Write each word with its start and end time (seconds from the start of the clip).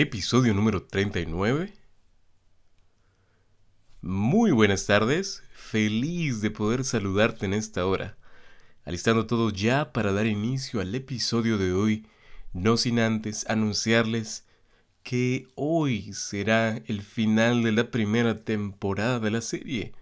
episodio 0.00 0.54
número 0.54 0.82
39. 0.82 1.74
Muy 4.00 4.50
buenas 4.50 4.86
tardes, 4.86 5.42
feliz 5.52 6.40
de 6.40 6.50
poder 6.50 6.84
saludarte 6.84 7.44
en 7.44 7.52
esta 7.52 7.84
hora, 7.84 8.16
alistando 8.84 9.26
todo 9.26 9.50
ya 9.50 9.92
para 9.92 10.12
dar 10.12 10.26
inicio 10.26 10.80
al 10.80 10.94
episodio 10.94 11.58
de 11.58 11.74
hoy, 11.74 12.06
no 12.54 12.78
sin 12.78 12.98
antes 12.98 13.48
anunciarles 13.50 14.46
que 15.02 15.48
hoy 15.54 16.14
será 16.14 16.78
el 16.86 17.02
final 17.02 17.62
de 17.62 17.72
la 17.72 17.90
primera 17.90 18.42
temporada 18.42 19.20
de 19.20 19.30
la 19.30 19.42
serie. 19.42 19.92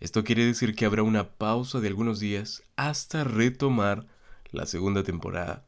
Esto 0.00 0.24
quiere 0.24 0.44
decir 0.46 0.74
que 0.74 0.84
habrá 0.84 1.04
una 1.04 1.30
pausa 1.30 1.78
de 1.78 1.86
algunos 1.86 2.18
días 2.18 2.64
hasta 2.74 3.22
retomar 3.22 4.08
la 4.50 4.66
segunda 4.66 5.04
temporada. 5.04 5.64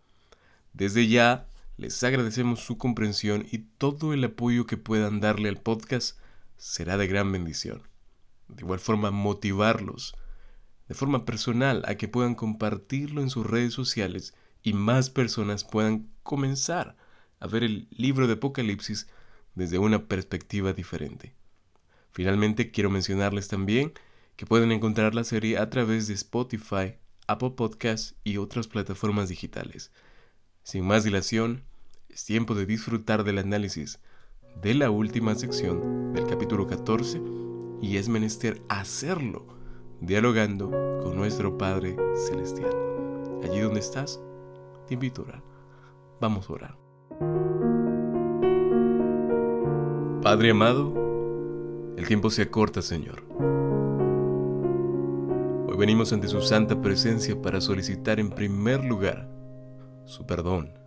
Desde 0.73 1.07
ya 1.07 1.50
les 1.81 2.05
agradecemos 2.05 2.61
su 2.61 2.77
comprensión 2.77 3.47
y 3.51 3.61
todo 3.79 4.13
el 4.13 4.23
apoyo 4.23 4.67
que 4.67 4.77
puedan 4.77 5.19
darle 5.19 5.49
al 5.49 5.57
podcast 5.57 6.19
será 6.59 6.99
de 6.99 7.07
gran 7.07 7.33
bendición. 7.33 7.89
De 8.49 8.61
igual 8.61 8.81
forma, 8.81 9.11
motivarlos 9.11 10.15
de 10.89 10.95
forma 10.95 11.25
personal 11.25 11.83
a 11.87 11.95
que 11.95 12.07
puedan 12.07 12.35
compartirlo 12.35 13.23
en 13.23 13.31
sus 13.31 13.47
redes 13.47 13.73
sociales 13.73 14.35
y 14.63 14.75
más 14.75 15.09
personas 15.09 15.65
puedan 15.65 16.11
comenzar 16.23 16.97
a 17.39 17.47
ver 17.47 17.65
el 17.65 17.89
libro 17.91 18.27
de 18.27 18.35
Apocalipsis 18.35 19.09
desde 19.55 19.79
una 19.79 20.07
perspectiva 20.07 20.75
diferente. 20.75 21.35
Finalmente, 22.13 22.71
quiero 22.73 22.91
mencionarles 22.91 23.49
también 23.49 23.95
que 24.37 24.45
pueden 24.45 24.71
encontrar 24.71 25.15
la 25.15 25.25
serie 25.25 25.57
a 25.57 25.71
través 25.71 26.09
de 26.09 26.15
Spotify, 26.15 26.97
Apple 27.27 27.53
Podcasts 27.57 28.17
y 28.23 28.37
otras 28.37 28.69
plataformas 28.69 29.31
digitales. 29.31 29.93
Sin 30.63 30.87
más 30.87 31.05
dilación, 31.05 31.65
es 32.13 32.25
tiempo 32.25 32.55
de 32.55 32.67
disfrutar 32.67 33.23
del 33.23 33.39
análisis 33.39 34.01
de 34.61 34.75
la 34.75 34.91
última 34.91 35.35
sección 35.37 36.13
del 36.13 36.27
capítulo 36.27 36.67
14 36.67 37.23
y 37.81 37.97
es 37.99 38.09
menester 38.09 38.61
hacerlo 38.69 39.47
dialogando 40.01 40.71
con 41.03 41.15
nuestro 41.17 41.57
Padre 41.57 41.97
Celestial. 42.29 42.71
Allí 43.45 43.61
donde 43.61 43.81
estás, 43.81 44.21
te 44.89 44.95
invito 44.95 45.23
a 45.23 45.25
orar. 45.27 45.43
Vamos 46.21 46.51
a 46.51 46.53
orar. 46.53 46.79
Padre 50.23 50.51
amado, 50.51 51.95
el 51.97 52.07
tiempo 52.09 52.29
se 52.31 52.43
acorta, 52.43 52.83
Señor. 52.83 53.23
Hoy 55.69 55.77
venimos 55.77 56.13
ante 56.13 56.27
su 56.27 56.43
santa 56.43 56.83
presencia 56.83 57.41
para 57.41 57.61
solicitar 57.61 58.19
en 58.19 58.31
primer 58.31 58.85
lugar 58.85 59.29
su 60.07 60.27
perdón 60.27 60.80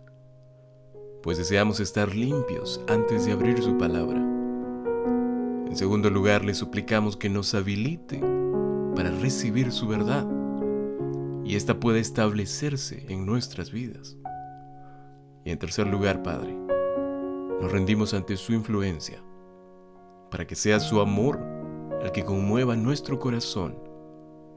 pues 1.24 1.38
deseamos 1.38 1.80
estar 1.80 2.14
limpios 2.14 2.82
antes 2.86 3.24
de 3.24 3.32
abrir 3.32 3.62
su 3.62 3.78
palabra. 3.78 4.18
En 4.18 5.74
segundo 5.74 6.10
lugar, 6.10 6.44
le 6.44 6.52
suplicamos 6.52 7.16
que 7.16 7.30
nos 7.30 7.54
habilite 7.54 8.20
para 8.94 9.10
recibir 9.10 9.72
su 9.72 9.88
verdad 9.88 10.26
y 11.42 11.56
ésta 11.56 11.80
pueda 11.80 11.98
establecerse 11.98 13.06
en 13.08 13.24
nuestras 13.24 13.72
vidas. 13.72 14.18
Y 15.46 15.50
en 15.50 15.58
tercer 15.58 15.86
lugar, 15.86 16.22
Padre, 16.22 16.54
nos 17.58 17.72
rendimos 17.72 18.12
ante 18.12 18.36
su 18.36 18.52
influencia 18.52 19.22
para 20.30 20.46
que 20.46 20.54
sea 20.54 20.78
su 20.78 21.00
amor 21.00 21.40
el 22.02 22.12
que 22.12 22.22
conmueva 22.26 22.76
nuestro 22.76 23.18
corazón, 23.18 23.78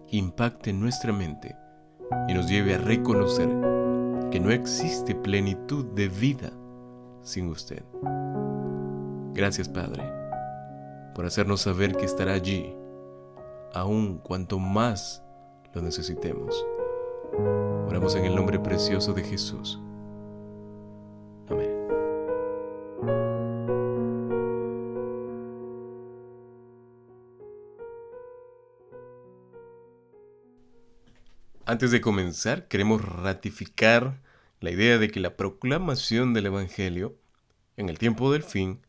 impacte 0.10 0.74
nuestra 0.74 1.14
mente 1.14 1.56
y 2.28 2.34
nos 2.34 2.50
lleve 2.50 2.76
a 2.76 2.78
reconocer 2.78 3.48
que 4.32 4.40
no 4.42 4.52
existe 4.52 5.16
plenitud 5.16 5.86
de 5.96 6.10
vida 6.10 6.52
sin 7.28 7.50
usted. 7.50 7.84
Gracias, 9.34 9.70
Padre, 9.70 10.04
por 11.14 11.26
hacernos 11.26 11.62
saber 11.62 11.96
que 11.96 12.06
estará 12.06 12.34
allí, 12.34 12.74
aun 13.74 14.18
cuanto 14.18 14.60
más 14.60 15.24
lo 15.74 15.82
necesitemos. 15.82 16.66
Oramos 17.88 18.16
en 18.16 18.26
el 18.26 18.36
nombre 18.36 18.60
precioso 18.60 19.14
de 19.14 19.24
Jesús. 19.24 19.80
Amén. 21.50 21.70
Antes 31.66 31.92
de 31.92 32.00
comenzar, 32.02 32.68
queremos 32.68 33.04
ratificar 33.04 34.22
la 34.60 34.72
idea 34.72 34.98
de 34.98 35.10
que 35.10 35.20
la 35.20 35.38
proclamación 35.38 36.34
del 36.34 36.48
Evangelio, 36.48 37.16
en 37.76 37.90
el 37.90 38.00
tiempo 38.00 38.32
del 38.32 38.44
fin, 38.44 38.82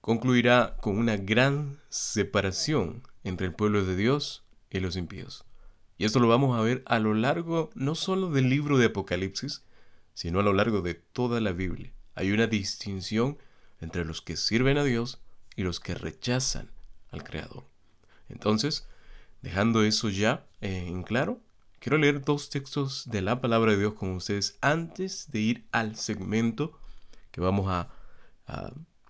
concluirá 0.00 0.76
con 0.80 0.98
una 0.98 1.16
gran 1.16 1.80
separación 1.88 3.02
entre 3.24 3.46
el 3.46 3.54
pueblo 3.54 3.84
de 3.84 3.96
Dios 3.96 4.44
y 4.70 4.80
los 4.80 4.96
impíos. 4.96 5.44
Y 5.98 6.04
esto 6.04 6.20
lo 6.20 6.28
vamos 6.28 6.58
a 6.58 6.62
ver 6.62 6.82
a 6.86 6.98
lo 6.98 7.14
largo 7.14 7.70
no 7.74 7.94
solo 7.94 8.30
del 8.30 8.48
libro 8.48 8.78
de 8.78 8.86
Apocalipsis, 8.86 9.64
sino 10.14 10.40
a 10.40 10.42
lo 10.42 10.52
largo 10.52 10.80
de 10.80 10.94
toda 10.94 11.40
la 11.40 11.52
Biblia. 11.52 11.92
Hay 12.14 12.32
una 12.32 12.46
distinción 12.46 13.38
entre 13.80 14.04
los 14.04 14.22
que 14.22 14.36
sirven 14.36 14.78
a 14.78 14.84
Dios 14.84 15.20
y 15.56 15.62
los 15.62 15.80
que 15.80 15.94
rechazan 15.94 16.70
al 17.10 17.24
Creador. 17.24 17.64
Entonces, 18.28 18.86
dejando 19.42 19.82
eso 19.82 20.08
ya 20.08 20.46
en 20.60 21.02
claro, 21.02 21.40
Quiero 21.78 21.98
leer 21.98 22.24
dos 22.24 22.50
textos 22.50 23.08
de 23.08 23.22
la 23.22 23.40
palabra 23.40 23.72
de 23.72 23.78
Dios 23.78 23.94
con 23.94 24.10
ustedes 24.10 24.58
antes 24.60 25.30
de 25.30 25.40
ir 25.40 25.66
al 25.70 25.94
segmento 25.94 26.78
que 27.30 27.40
vamos 27.40 27.68
a, 27.68 27.90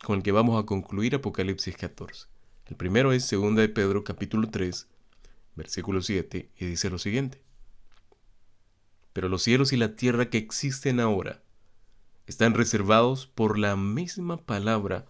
con 0.04 0.16
el 0.16 0.22
que 0.22 0.32
vamos 0.32 0.62
a 0.62 0.66
concluir 0.66 1.14
Apocalipsis 1.14 1.76
14. 1.76 2.26
El 2.66 2.76
primero 2.76 3.12
es 3.12 3.30
2 3.30 3.54
de 3.54 3.68
Pedro 3.68 4.04
capítulo 4.04 4.50
3, 4.50 4.88
versículo 5.54 6.02
7, 6.02 6.50
y 6.58 6.66
dice 6.66 6.90
lo 6.90 6.98
siguiente. 6.98 7.40
Pero 9.12 9.28
los 9.28 9.42
cielos 9.42 9.72
y 9.72 9.76
la 9.76 9.96
tierra 9.96 10.28
que 10.28 10.38
existen 10.38 11.00
ahora 11.00 11.42
están 12.26 12.52
reservados 12.52 13.26
por 13.26 13.58
la 13.58 13.76
misma 13.76 14.38
palabra, 14.38 15.06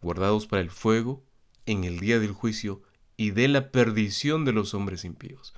guardados 0.00 0.46
para 0.46 0.62
el 0.62 0.70
fuego 0.70 1.22
en 1.66 1.84
el 1.84 1.98
día 1.98 2.20
del 2.20 2.32
juicio 2.32 2.80
y 3.16 3.32
de 3.32 3.48
la 3.48 3.70
perdición 3.70 4.44
de 4.44 4.52
los 4.52 4.72
hombres 4.72 5.04
impíos 5.04 5.52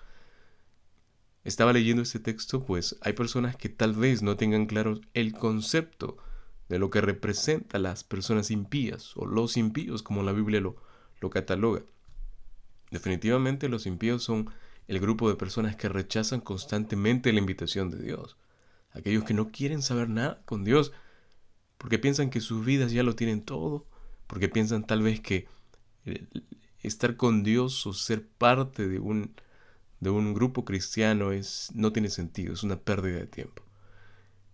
estaba 1.44 1.72
leyendo 1.72 2.02
este 2.02 2.18
texto, 2.18 2.64
pues 2.64 2.96
hay 3.02 3.12
personas 3.12 3.56
que 3.56 3.68
tal 3.68 3.92
vez 3.92 4.22
no 4.22 4.36
tengan 4.36 4.66
claro 4.66 5.00
el 5.12 5.32
concepto 5.32 6.16
de 6.68 6.78
lo 6.78 6.90
que 6.90 7.02
representa 7.02 7.78
las 7.78 8.02
personas 8.02 8.50
impías 8.50 9.16
o 9.16 9.26
los 9.26 9.56
impíos, 9.56 10.02
como 10.02 10.22
la 10.22 10.32
Biblia 10.32 10.60
lo, 10.60 10.76
lo 11.20 11.30
cataloga. 11.30 11.82
Definitivamente 12.90 13.68
los 13.68 13.86
impíos 13.86 14.22
son 14.22 14.50
el 14.88 15.00
grupo 15.00 15.28
de 15.28 15.36
personas 15.36 15.76
que 15.76 15.88
rechazan 15.88 16.40
constantemente 16.40 17.32
la 17.32 17.40
invitación 17.40 17.90
de 17.90 18.02
Dios. 18.02 18.36
Aquellos 18.92 19.24
que 19.24 19.34
no 19.34 19.48
quieren 19.48 19.82
saber 19.82 20.08
nada 20.08 20.42
con 20.44 20.64
Dios 20.64 20.92
porque 21.78 21.98
piensan 21.98 22.30
que 22.30 22.40
sus 22.40 22.64
vidas 22.64 22.92
ya 22.92 23.02
lo 23.02 23.14
tienen 23.14 23.42
todo, 23.42 23.86
porque 24.26 24.48
piensan 24.48 24.86
tal 24.86 25.02
vez 25.02 25.20
que 25.20 25.46
eh, 26.06 26.26
estar 26.82 27.16
con 27.16 27.42
Dios 27.42 27.86
o 27.86 27.92
ser 27.92 28.26
parte 28.26 28.88
de 28.88 28.98
un 29.00 29.34
de 30.04 30.10
un 30.10 30.34
grupo 30.34 30.66
cristiano 30.66 31.32
es, 31.32 31.70
no 31.74 31.92
tiene 31.92 32.10
sentido, 32.10 32.52
es 32.52 32.62
una 32.62 32.76
pérdida 32.76 33.18
de 33.20 33.26
tiempo. 33.26 33.62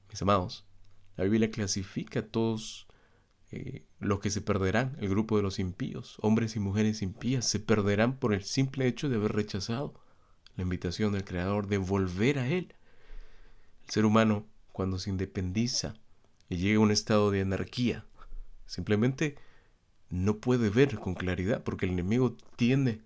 Mis 0.08 0.22
amados, 0.22 0.64
la 1.16 1.24
Biblia 1.24 1.50
clasifica 1.50 2.20
a 2.20 2.26
todos 2.26 2.86
eh, 3.50 3.84
los 3.98 4.20
que 4.20 4.30
se 4.30 4.42
perderán, 4.42 4.96
el 5.00 5.08
grupo 5.08 5.36
de 5.36 5.42
los 5.42 5.58
impíos, 5.58 6.18
hombres 6.20 6.54
y 6.54 6.60
mujeres 6.60 7.02
impías, 7.02 7.46
se 7.46 7.58
perderán 7.58 8.16
por 8.16 8.32
el 8.32 8.44
simple 8.44 8.86
hecho 8.86 9.08
de 9.08 9.16
haber 9.16 9.32
rechazado 9.32 9.94
la 10.54 10.62
invitación 10.62 11.12
del 11.12 11.24
Creador 11.24 11.66
de 11.66 11.78
volver 11.78 12.38
a 12.38 12.46
Él. 12.46 12.76
El 13.84 13.90
ser 13.90 14.04
humano, 14.04 14.46
cuando 14.70 15.00
se 15.00 15.10
independiza 15.10 15.94
y 16.48 16.58
llega 16.58 16.78
a 16.78 16.82
un 16.82 16.92
estado 16.92 17.32
de 17.32 17.40
anarquía, 17.40 18.06
simplemente 18.66 19.34
no 20.10 20.38
puede 20.38 20.70
ver 20.70 20.96
con 21.00 21.14
claridad 21.14 21.64
porque 21.64 21.86
el 21.86 21.92
enemigo 21.92 22.36
tiene 22.54 23.02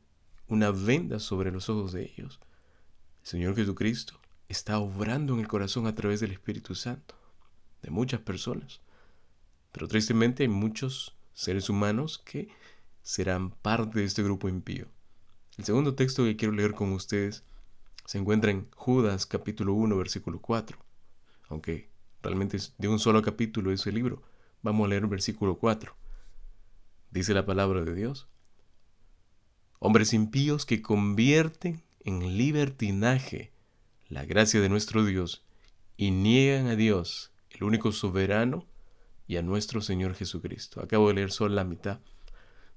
una 0.49 0.71
venda 0.71 1.19
sobre 1.19 1.51
los 1.51 1.69
ojos 1.69 1.93
de 1.93 2.05
ellos. 2.05 2.41
El 3.23 3.27
Señor 3.27 3.57
Jesucristo 3.57 4.21
está 4.49 4.79
obrando 4.79 5.35
en 5.35 5.41
el 5.41 5.49
corazón 5.49 5.87
a 5.87 5.95
través 5.95 6.21
del 6.21 6.33
Espíritu 6.33 6.75
Santo 6.75 7.15
de 7.83 7.91
muchas 7.91 8.21
personas. 8.21 8.81
Pero 9.73 9.89
tristemente 9.89 10.43
hay 10.43 10.49
muchos 10.49 11.17
seres 11.33 11.69
humanos 11.69 12.19
que 12.19 12.49
serán 13.03 13.51
parte 13.51 13.99
de 13.99 14.05
este 14.05 14.23
grupo 14.23 14.49
impío. 14.49 14.87
El 15.57 15.65
segundo 15.65 15.95
texto 15.95 16.25
que 16.25 16.37
quiero 16.37 16.55
leer 16.55 16.75
con 16.75 16.93
ustedes 16.93 17.45
se 18.05 18.19
encuentra 18.19 18.51
en 18.51 18.69
Judas 18.73 19.27
capítulo 19.27 19.73
1 19.75 19.97
versículo 19.97 20.41
4. 20.41 20.79
Aunque 21.49 21.91
realmente 22.23 22.57
es 22.57 22.75
de 22.79 22.89
un 22.89 22.99
solo 22.99 23.23
capítulo 23.23 23.73
ese 23.73 23.93
libro, 23.93 24.23
vamos 24.63 24.87
a 24.87 24.89
leer 24.89 25.03
el 25.03 25.09
versículo 25.09 25.59
4. 25.59 25.95
Dice 27.11 27.35
la 27.35 27.47
palabra 27.47 27.85
de 27.85 27.95
Dios 27.95 28.29
hombres 29.79 30.13
impíos 30.13 30.67
que 30.67 30.83
convierten 30.83 31.83
en 32.05 32.37
libertinaje 32.37 33.53
la 34.09 34.25
gracia 34.25 34.61
de 34.61 34.69
nuestro 34.69 35.05
Dios 35.05 35.45
y 35.97 36.11
niegan 36.11 36.67
a 36.67 36.77
Dios, 36.77 37.33
el 37.51 37.65
único 37.65 37.93
soberano, 37.93 38.67
y 39.27 39.37
a 39.37 39.43
nuestro 39.43 39.81
Señor 39.81 40.15
Jesucristo. 40.15 40.83
Acabo 40.83 41.09
de 41.09 41.15
leer 41.15 41.33
solo 41.33 41.55
la 41.55 41.65
mitad 41.65 41.99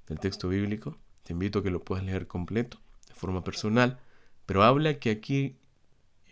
del 0.07 0.19
texto 0.19 0.49
bíblico. 0.49 0.97
Te 1.23 1.33
invito 1.33 1.59
a 1.59 1.63
que 1.63 1.69
lo 1.69 1.83
puedas 1.83 2.05
leer 2.05 2.27
completo, 2.27 2.79
de 3.07 3.13
forma 3.13 3.43
personal. 3.43 3.99
Pero 4.45 4.63
habla 4.63 4.99
que 4.99 5.11
aquí 5.11 5.57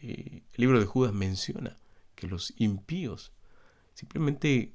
eh, 0.02 0.44
el 0.54 0.62
libro 0.62 0.80
de 0.80 0.86
Judas 0.86 1.14
menciona 1.14 1.78
que 2.16 2.28
los 2.28 2.54
impíos 2.58 3.34
simplemente 3.94 4.74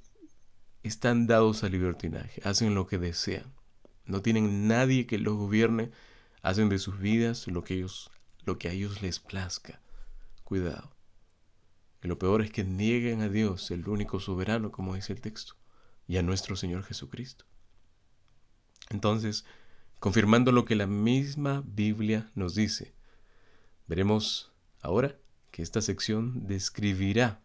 están 0.83 1.27
dados 1.27 1.65
al 1.65 1.73
libertinaje, 1.73 2.43
hacen 2.45 2.75
lo 2.75 2.87
que 2.87 2.99
desean. 2.99 3.53
No 4.07 4.23
tienen 4.23 4.67
nadie 4.69 5.07
que 5.07 5.19
los 5.19 5.37
gobierne, 5.37 5.91
hacen 6.43 6.69
de 6.69 6.79
sus 6.79 6.99
vidas 6.99 7.47
lo 7.47 7.63
que, 7.65 7.75
ellos, 7.75 8.11
lo 8.45 8.59
que 8.59 8.69
a 8.69 8.73
ellos 8.73 9.03
les 9.03 9.21
plazca. 9.21 9.81
Cuidado. 10.45 10.91
Y 12.03 12.09
lo 12.09 12.19
peor 12.19 12.43
es 12.43 12.51
que 12.51 12.65
nieguen 12.65 13.21
a 13.21 13.29
Dios, 13.29 13.71
el 13.71 13.87
único 13.89 14.21
soberano, 14.21 14.73
como 14.73 14.95
dice 14.95 15.13
el 15.13 15.21
texto, 15.21 15.55
y 16.09 16.17
a 16.17 16.23
nuestro 16.23 16.57
Señor 16.57 16.83
Jesucristo. 16.85 17.45
Entonces, 18.89 19.45
confirmando 19.99 20.51
lo 20.51 20.65
que 20.65 20.75
la 20.75 20.87
misma 20.87 21.63
Biblia 21.67 22.31
nos 22.35 22.55
dice, 22.55 22.95
veremos 23.87 24.53
ahora 24.81 25.17
que 25.51 25.63
esta 25.63 25.83
sección 25.83 26.47
describirá 26.47 27.43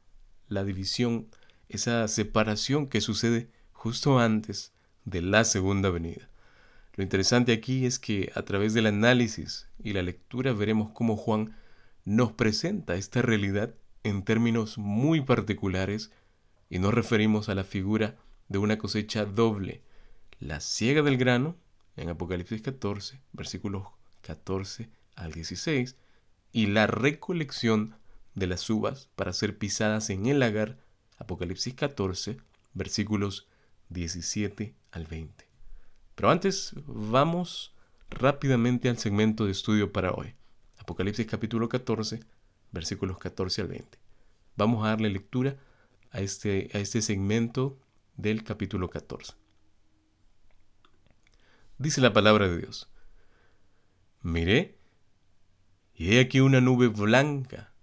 la 0.48 0.64
división, 0.64 1.28
esa 1.70 2.08
separación 2.08 2.88
que 2.88 3.02
sucede 3.02 3.52
justo 3.74 4.20
antes 4.20 4.74
de 5.04 5.22
la 5.22 5.44
segunda 5.44 5.90
venida. 5.90 6.30
Lo 6.96 7.04
interesante 7.04 7.52
aquí 7.52 7.86
es 7.86 8.00
que 8.00 8.32
a 8.36 8.44
través 8.44 8.74
del 8.74 8.86
análisis 8.86 9.68
y 9.84 9.94
la 9.94 10.02
lectura 10.02 10.54
veremos 10.54 10.92
cómo 10.92 11.18
Juan 11.18 11.56
nos 12.06 12.32
presenta 12.32 12.96
esta 12.96 13.22
realidad 13.22 13.74
en 14.04 14.24
términos 14.24 14.78
muy 14.78 15.20
particulares 15.22 16.12
y 16.70 16.80
nos 16.80 16.94
referimos 16.94 17.50
a 17.50 17.56
la 17.56 17.66
figura 17.66 18.16
de 18.48 18.60
una 18.60 18.78
cosecha 18.78 19.26
doble, 19.26 19.82
la 20.40 20.60
siega 20.62 21.02
del 21.02 21.18
grano 21.18 21.58
en 21.98 22.10
Apocalipsis 22.10 22.62
14, 22.62 23.20
versículos 23.34 23.88
14 24.22 24.90
al 25.16 25.32
16, 25.32 25.96
y 26.52 26.68
la 26.68 26.88
recolección 26.88 27.96
de 28.36 28.48
las 28.48 28.70
uvas 28.70 29.10
para 29.16 29.34
ser 29.34 29.58
pisadas 29.58 30.10
en 30.10 30.28
el 30.28 30.40
lagar, 30.40 30.78
Apocalipsis 31.18 31.74
14, 31.74 32.38
versículos 32.74 33.48
17 33.90 34.76
al 34.92 35.08
20. 35.08 35.55
Pero 36.16 36.32
antes 36.32 36.74
vamos 36.88 37.76
rápidamente 38.10 38.88
al 38.88 38.98
segmento 38.98 39.46
de 39.46 39.52
estudio 39.52 39.92
para 39.92 40.12
hoy. 40.12 40.34
Apocalipsis 40.78 41.28
capítulo 41.28 41.68
14, 41.68 42.22
versículos 42.72 43.18
14 43.18 43.62
al 43.62 43.68
20. 43.68 44.00
Vamos 44.56 44.86
a 44.86 44.90
darle 44.90 45.10
lectura 45.10 45.58
a 46.12 46.22
este, 46.22 46.70
a 46.74 46.80
este 46.80 47.02
segmento 47.02 47.78
del 48.16 48.44
capítulo 48.46 48.90
14. 48.90 49.34
Dice 51.78 52.00
la 52.00 52.14
palabra 52.14 52.48
de 52.48 52.60
Dios. 52.60 52.90
Miré, 54.22 54.78
y 55.94 56.16
he 56.16 56.22
aquí 56.22 56.40
una 56.40 56.62
nube 56.62 56.88
blanca, 56.88 57.74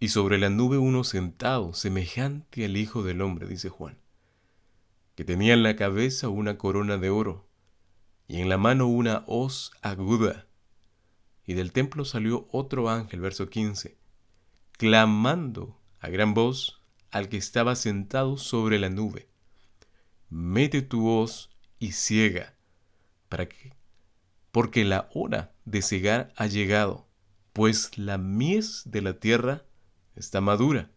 y 0.00 0.08
sobre 0.08 0.38
la 0.38 0.50
nube 0.50 0.78
uno 0.78 1.04
sentado, 1.04 1.74
semejante 1.74 2.64
al 2.64 2.76
Hijo 2.76 3.04
del 3.04 3.20
Hombre, 3.20 3.46
dice 3.46 3.68
Juan, 3.68 3.98
que 5.14 5.24
tenía 5.24 5.54
en 5.54 5.62
la 5.62 5.76
cabeza 5.76 6.28
una 6.28 6.58
corona 6.58 6.96
de 6.96 7.10
oro, 7.10 7.49
y 8.30 8.40
en 8.40 8.48
la 8.48 8.58
mano 8.58 8.86
una 8.86 9.24
hoz 9.26 9.72
aguda. 9.82 10.46
Y 11.46 11.54
del 11.54 11.72
templo 11.72 12.04
salió 12.04 12.46
otro 12.52 12.88
ángel, 12.88 13.20
verso 13.20 13.48
15, 13.48 13.98
clamando 14.70 15.80
a 15.98 16.10
gran 16.10 16.32
voz 16.32 16.80
al 17.10 17.28
que 17.28 17.36
estaba 17.36 17.74
sentado 17.74 18.36
sobre 18.36 18.78
la 18.78 18.88
nube, 18.88 19.28
mete 20.28 20.80
tu 20.80 21.08
hoz 21.08 21.50
y 21.80 21.90
ciega, 21.90 22.54
para 23.28 23.48
que, 23.48 23.74
porque 24.52 24.84
la 24.84 25.08
hora 25.12 25.52
de 25.64 25.82
cegar 25.82 26.32
ha 26.36 26.46
llegado, 26.46 27.08
pues 27.52 27.98
la 27.98 28.16
mies 28.16 28.82
de 28.84 29.02
la 29.02 29.18
tierra 29.18 29.64
está 30.14 30.40
madura. 30.40 30.88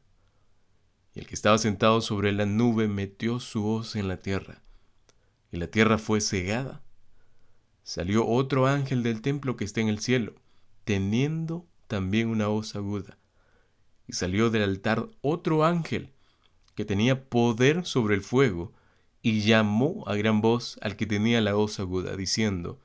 Y 1.15 1.19
el 1.21 1.25
que 1.25 1.33
estaba 1.33 1.57
sentado 1.57 2.01
sobre 2.01 2.31
la 2.31 2.45
nube 2.45 2.87
metió 2.87 3.39
su 3.39 3.67
hoz 3.67 3.95
en 3.95 4.07
la 4.07 4.17
tierra, 4.17 4.61
y 5.51 5.57
la 5.57 5.65
tierra 5.65 5.97
fue 5.97 6.21
cegada. 6.21 6.82
Salió 7.83 8.25
otro 8.25 8.67
ángel 8.67 9.03
del 9.03 9.21
templo 9.21 9.57
que 9.57 9.65
está 9.65 9.81
en 9.81 9.89
el 9.89 9.99
cielo, 9.99 10.35
teniendo 10.85 11.65
también 11.87 12.29
una 12.29 12.49
hoz 12.49 12.75
aguda. 12.75 13.17
Y 14.07 14.13
salió 14.13 14.49
del 14.49 14.63
altar 14.63 15.09
otro 15.21 15.65
ángel 15.65 16.13
que 16.75 16.85
tenía 16.85 17.25
poder 17.25 17.85
sobre 17.85 18.15
el 18.15 18.21
fuego, 18.21 18.73
y 19.21 19.41
llamó 19.41 20.03
a 20.07 20.15
gran 20.15 20.41
voz 20.41 20.77
al 20.81 20.95
que 20.95 21.05
tenía 21.05 21.39
la 21.39 21.55
hoz 21.55 21.79
aguda, 21.79 22.15
diciendo, 22.15 22.79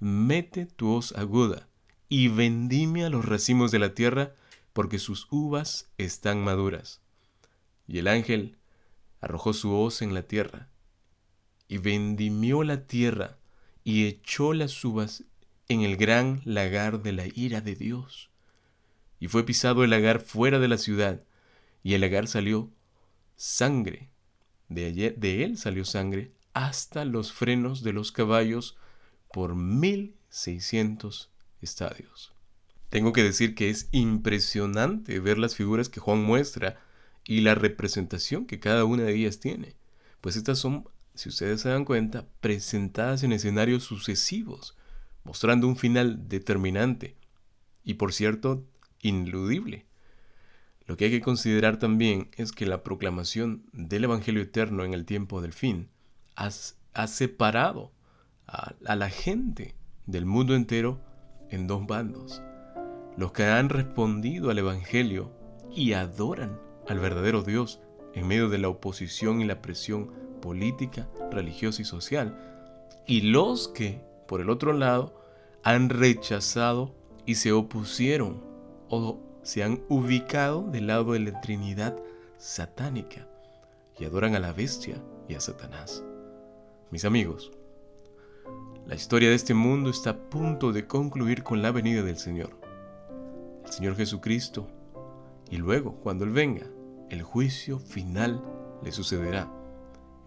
Mete 0.00 0.66
tu 0.66 0.90
hoz 0.90 1.12
aguda, 1.12 1.68
y 2.08 2.28
vendime 2.28 3.04
a 3.04 3.10
los 3.10 3.24
racimos 3.24 3.70
de 3.70 3.78
la 3.78 3.94
tierra, 3.94 4.34
porque 4.72 4.98
sus 4.98 5.28
uvas 5.30 5.90
están 5.98 6.42
maduras. 6.42 7.00
Y 7.86 7.98
el 7.98 8.08
ángel 8.08 8.58
arrojó 9.20 9.52
su 9.52 9.74
hoz 9.74 10.02
en 10.02 10.14
la 10.14 10.22
tierra, 10.22 10.68
y 11.68 11.78
vendimió 11.78 12.64
la 12.64 12.86
tierra, 12.86 13.38
y 13.84 14.06
echó 14.06 14.52
las 14.52 14.84
uvas 14.84 15.24
en 15.68 15.82
el 15.82 15.96
gran 15.96 16.42
lagar 16.44 17.02
de 17.02 17.12
la 17.12 17.26
ira 17.26 17.60
de 17.60 17.74
Dios. 17.74 18.30
Y 19.18 19.28
fue 19.28 19.44
pisado 19.44 19.84
el 19.84 19.90
lagar 19.90 20.20
fuera 20.20 20.58
de 20.58 20.68
la 20.68 20.78
ciudad, 20.78 21.24
y 21.82 21.94
el 21.94 22.00
lagar 22.00 22.28
salió 22.28 22.70
sangre. 23.36 24.10
De, 24.68 24.92
de 24.92 25.44
él 25.44 25.58
salió 25.58 25.84
sangre 25.84 26.32
hasta 26.54 27.04
los 27.04 27.32
frenos 27.32 27.82
de 27.82 27.92
los 27.92 28.12
caballos 28.12 28.76
por 29.32 29.54
mil 29.54 30.14
seiscientos 30.28 31.30
estadios. 31.60 32.32
Tengo 32.88 33.12
que 33.12 33.22
decir 33.22 33.54
que 33.54 33.70
es 33.70 33.88
impresionante 33.92 35.18
ver 35.18 35.38
las 35.38 35.56
figuras 35.56 35.88
que 35.88 36.00
Juan 36.00 36.22
muestra 36.22 36.78
y 37.24 37.40
la 37.40 37.54
representación 37.54 38.46
que 38.46 38.60
cada 38.60 38.84
una 38.84 39.04
de 39.04 39.14
ellas 39.14 39.40
tiene, 39.40 39.76
pues 40.20 40.36
estas 40.36 40.58
son, 40.58 40.86
si 41.14 41.28
ustedes 41.28 41.60
se 41.60 41.68
dan 41.68 41.84
cuenta, 41.84 42.26
presentadas 42.40 43.22
en 43.22 43.32
escenarios 43.32 43.84
sucesivos, 43.84 44.76
mostrando 45.24 45.66
un 45.66 45.76
final 45.76 46.28
determinante 46.28 47.16
y, 47.84 47.94
por 47.94 48.12
cierto, 48.12 48.64
ineludible. 49.00 49.86
Lo 50.86 50.96
que 50.96 51.06
hay 51.06 51.10
que 51.10 51.20
considerar 51.20 51.78
también 51.78 52.30
es 52.36 52.52
que 52.52 52.66
la 52.66 52.82
proclamación 52.82 53.64
del 53.72 54.04
Evangelio 54.04 54.42
eterno 54.42 54.84
en 54.84 54.94
el 54.94 55.04
tiempo 55.04 55.40
del 55.40 55.52
fin 55.52 55.88
ha, 56.34 56.50
separado 57.06 57.92
a 58.46 58.96
la 58.96 59.08
gente 59.08 59.76
del 60.06 60.26
mundo 60.26 60.54
entero 60.54 61.00
en 61.50 61.66
dos 61.66 61.86
bandos 61.86 62.42
los 63.16 63.32
que 63.32 63.44
han 63.44 63.68
respondido 63.68 64.50
al 64.50 64.58
Evangelio 64.58 65.32
y 65.74 65.92
adoran 65.92 66.58
al 66.88 66.98
verdadero 66.98 67.42
Dios 67.42 67.80
en 68.14 68.26
medio 68.26 68.48
de 68.48 68.58
la 68.58 68.68
oposición 68.68 69.40
y 69.40 69.44
la 69.44 69.62
presión 69.62 70.10
política, 70.40 71.08
religiosa 71.30 71.82
y 71.82 71.84
social, 71.84 72.36
y 73.06 73.22
los 73.22 73.68
que, 73.68 74.00
por 74.26 74.40
el 74.40 74.50
otro 74.50 74.72
lado, 74.72 75.14
han 75.62 75.88
rechazado 75.88 76.94
y 77.26 77.36
se 77.36 77.52
opusieron 77.52 78.42
o 78.88 79.18
se 79.42 79.62
han 79.62 79.82
ubicado 79.88 80.62
del 80.62 80.88
lado 80.88 81.12
de 81.12 81.20
la 81.20 81.40
Trinidad 81.40 81.96
satánica 82.38 83.28
y 83.98 84.04
adoran 84.04 84.34
a 84.34 84.40
la 84.40 84.52
bestia 84.52 85.02
y 85.28 85.34
a 85.34 85.40
Satanás. 85.40 86.04
Mis 86.90 87.04
amigos, 87.04 87.52
la 88.86 88.94
historia 88.96 89.28
de 89.28 89.36
este 89.36 89.54
mundo 89.54 89.90
está 89.90 90.10
a 90.10 90.16
punto 90.16 90.72
de 90.72 90.86
concluir 90.86 91.42
con 91.42 91.62
la 91.62 91.70
venida 91.70 92.02
del 92.02 92.18
Señor. 92.18 92.50
Señor 93.64 93.96
Jesucristo. 93.96 94.68
Y 95.50 95.56
luego, 95.56 95.94
cuando 96.02 96.24
Él 96.24 96.30
venga, 96.30 96.66
el 97.12 97.22
juicio 97.22 97.78
final 97.78 98.42
le 98.82 98.90
sucederá, 98.90 99.52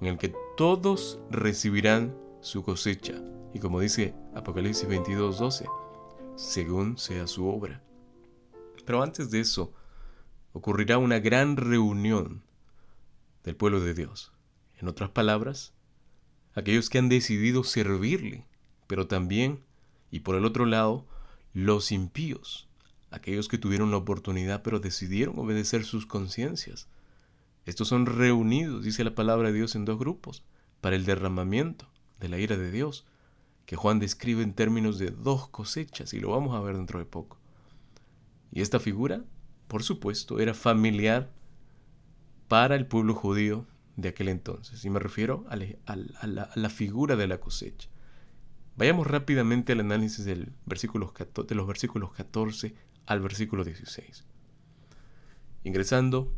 en 0.01 0.08
el 0.08 0.18
que 0.20 0.36
todos 0.56 1.20
recibirán 1.32 2.15
su 2.42 2.62
cosecha. 2.62 3.15
Y 3.56 3.60
como 3.60 3.80
dice 3.80 4.13
Apocalipsis 4.36 4.88
22, 4.88 5.39
12, 5.39 5.65
según 6.36 7.00
sea 7.00 7.25
su 7.25 7.48
obra. 7.48 7.82
Pero 8.86 9.01
antes 9.01 9.32
de 9.32 9.39
eso, 9.39 9.74
ocurrirá 10.54 11.00
una 11.00 11.18
gran 11.18 11.58
reunión 11.58 12.44
del 13.44 13.56
pueblo 13.56 13.80
de 13.80 13.96
Dios. 13.96 14.32
En 14.77 14.88
otras 14.88 15.10
palabras, 15.10 15.74
aquellos 16.54 16.92
que 16.92 17.00
han 17.00 17.10
decidido 17.10 17.63
servirle, 17.63 18.46
pero 18.86 19.08
también, 19.08 19.63
y 20.12 20.20
por 20.20 20.36
el 20.36 20.46
otro 20.46 20.68
lado, 20.68 21.08
los 21.51 21.92
impíos, 21.92 22.70
aquellos 23.16 23.48
que 23.48 23.58
tuvieron 23.58 23.92
la 23.92 23.98
oportunidad 23.98 24.62
pero 24.62 24.80
decidieron 24.80 25.40
obedecer 25.40 25.84
sus 25.84 26.06
conciencias. 26.06 26.88
Estos 27.66 27.88
son 27.88 28.06
reunidos, 28.06 28.84
dice 28.84 29.04
la 29.04 29.16
palabra 29.16 29.50
de 29.50 29.56
Dios, 29.56 29.76
en 29.76 29.86
dos 29.86 29.98
grupos, 29.98 30.44
para 30.82 30.96
el 30.96 31.06
derramamiento 31.06 31.90
de 32.20 32.30
la 32.30 32.38
ira 32.38 32.58
de 32.58 32.72
Dios, 32.72 33.06
que 33.66 33.76
Juan 33.76 34.00
describe 34.00 34.44
en 34.44 34.54
términos 34.54 35.00
de 35.00 35.10
dos 35.10 35.50
cosechas, 35.50 36.14
y 36.14 36.20
lo 36.20 36.30
vamos 36.30 36.56
a 36.56 36.60
ver 36.60 36.76
dentro 36.76 37.00
de 37.00 37.06
poco. 37.06 37.40
Y 38.52 38.62
esta 38.62 38.80
figura, 38.80 39.24
por 39.68 39.82
supuesto, 39.82 40.40
era 40.40 40.54
familiar 40.54 41.32
para 42.48 42.76
el 42.76 42.86
pueblo 42.86 43.16
judío 43.16 43.66
de 43.96 44.10
aquel 44.10 44.30
entonces, 44.30 44.86
y 44.86 44.90
me 44.92 45.00
refiero 45.00 45.46
a, 45.50 45.56
la, 45.56 46.70
figura 46.70 47.16
de 47.16 47.28
la 47.28 47.40
cosecha. 47.40 47.90
Vayamos 48.78 49.08
rápidamente 49.08 49.72
al 49.72 49.80
análisis 49.80 50.26
del 50.26 50.52
de 50.66 51.56
los 51.56 51.68
versículos 51.68 52.12
14 52.14 52.76
al 53.06 53.22
versículo 53.22 53.64
16. 53.64 54.26
Ingresando 55.64 56.32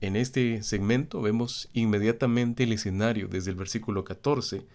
en 0.00 0.16
este 0.16 0.62
segmento 0.62 1.22
vemos 1.22 1.70
inmediatamente 1.72 2.64
el 2.64 2.72
escenario 2.72 3.28
desde 3.28 3.50
el 3.50 3.56
versículo 3.56 4.04
14, 4.04 4.66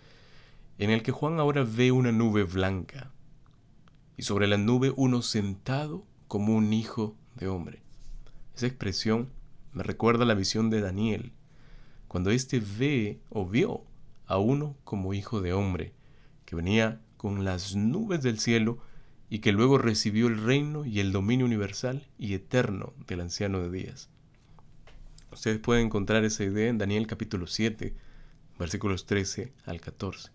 en 0.77 0.89
el 0.89 1.03
que 1.03 1.11
Juan 1.11 1.39
ahora 1.39 1.63
ve 1.63 1.91
una 1.91 2.11
nube 2.11 2.43
blanca, 2.43 3.11
y 4.17 4.23
sobre 4.23 4.47
la 4.47 4.57
nube 4.57 4.93
uno 4.95 5.21
sentado 5.21 6.05
como 6.27 6.55
un 6.55 6.73
hijo 6.73 7.15
de 7.35 7.47
hombre. 7.47 7.81
Esa 8.55 8.67
expresión 8.67 9.29
me 9.73 9.83
recuerda 9.83 10.25
la 10.25 10.33
visión 10.33 10.69
de 10.69 10.81
Daniel, 10.81 11.33
cuando 12.07 12.31
éste 12.31 12.59
ve 12.59 13.21
o 13.29 13.45
vio 13.47 13.83
a 14.25 14.37
uno 14.37 14.75
como 14.83 15.13
hijo 15.13 15.41
de 15.41 15.53
hombre, 15.53 15.93
que 16.45 16.55
venía 16.55 17.01
con 17.17 17.43
las 17.43 17.75
nubes 17.75 18.23
del 18.23 18.39
cielo 18.39 18.79
y 19.29 19.39
que 19.39 19.51
luego 19.51 19.77
recibió 19.77 20.27
el 20.27 20.41
reino 20.41 20.85
y 20.85 20.99
el 20.99 21.11
dominio 21.11 21.45
universal 21.45 22.07
y 22.17 22.33
eterno 22.33 22.93
del 23.07 23.21
anciano 23.21 23.59
de 23.59 23.69
días. 23.69 24.09
Ustedes 25.31 25.59
pueden 25.59 25.85
encontrar 25.85 26.23
esa 26.23 26.43
idea 26.43 26.69
en 26.69 26.79
Daniel 26.79 27.05
capítulo 27.05 27.45
7, 27.45 27.93
versículos 28.57 29.05
13 29.05 29.53
al 29.65 29.79
14. 29.79 30.31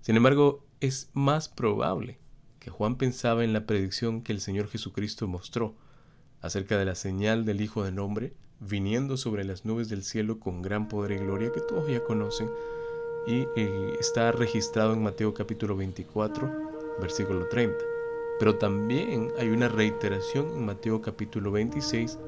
Sin 0.00 0.16
embargo, 0.16 0.64
es 0.80 1.10
más 1.12 1.48
probable 1.48 2.18
que 2.58 2.70
Juan 2.70 2.96
pensaba 2.96 3.44
en 3.44 3.52
la 3.52 3.66
predicción 3.66 4.22
que 4.22 4.32
el 4.32 4.40
Señor 4.40 4.68
Jesucristo 4.68 5.28
mostró 5.28 5.76
acerca 6.40 6.78
de 6.78 6.86
la 6.86 6.94
señal 6.94 7.44
del 7.44 7.60
Hijo 7.60 7.84
del 7.84 7.98
Hombre 7.98 8.34
viniendo 8.60 9.16
sobre 9.16 9.44
las 9.44 9.64
nubes 9.64 9.88
del 9.88 10.02
cielo 10.02 10.38
con 10.38 10.62
gran 10.62 10.88
poder 10.88 11.12
y 11.12 11.18
gloria 11.18 11.52
que 11.52 11.60
todos 11.60 11.90
ya 11.90 12.02
conocen 12.02 12.48
y 13.26 13.46
eh, 13.56 13.96
está 14.00 14.32
registrado 14.32 14.94
en 14.94 15.02
Mateo 15.02 15.34
capítulo 15.34 15.76
24, 15.76 16.71
versículo 17.00 17.48
30. 17.48 17.76
Pero 18.38 18.56
también 18.56 19.30
hay 19.38 19.48
una 19.48 19.68
reiteración 19.68 20.48
en 20.54 20.64
Mateo 20.64 21.00
capítulo 21.00 21.52
26, 21.52 22.18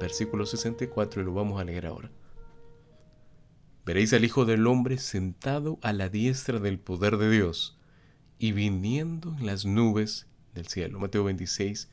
versículo 0.00 0.46
64 0.46 1.22
y 1.22 1.24
lo 1.24 1.32
vamos 1.32 1.60
a 1.60 1.64
leer 1.64 1.86
ahora. 1.86 2.10
Veréis 3.84 4.12
al 4.12 4.24
Hijo 4.24 4.44
del 4.44 4.66
Hombre 4.66 4.98
sentado 4.98 5.78
a 5.82 5.92
la 5.92 6.08
diestra 6.08 6.58
del 6.58 6.78
poder 6.78 7.18
de 7.18 7.30
Dios 7.30 7.78
y 8.38 8.52
viniendo 8.52 9.34
en 9.38 9.46
las 9.46 9.64
nubes 9.64 10.26
del 10.54 10.66
cielo. 10.66 10.98
Mateo 10.98 11.24
26, 11.24 11.88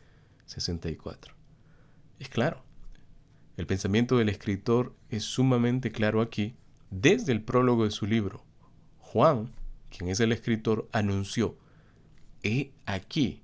64. 0.45 1.35
Es 2.19 2.29
claro, 2.29 2.63
el 3.55 3.67
pensamiento 3.67 4.17
del 4.17 4.29
escritor 4.29 4.95
es 5.09 5.23
sumamente 5.23 5.91
claro 5.91 6.21
aquí, 6.21 6.55
desde 6.89 7.31
el 7.31 7.43
prólogo 7.43 7.83
de 7.85 7.91
su 7.91 8.07
libro. 8.07 8.43
Juan, 8.97 9.51
quien 9.95 10.09
es 10.09 10.19
el 10.19 10.31
escritor, 10.31 10.89
anunció, 10.91 11.57
he 12.43 12.71
aquí 12.85 13.41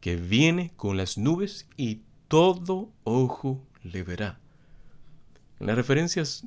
que 0.00 0.16
viene 0.16 0.72
con 0.76 0.96
las 0.96 1.18
nubes 1.18 1.66
y 1.76 2.02
todo 2.28 2.90
ojo 3.04 3.62
le 3.82 4.02
verá. 4.02 4.38
En 5.58 5.66
las 5.66 5.76
referencias 5.76 6.44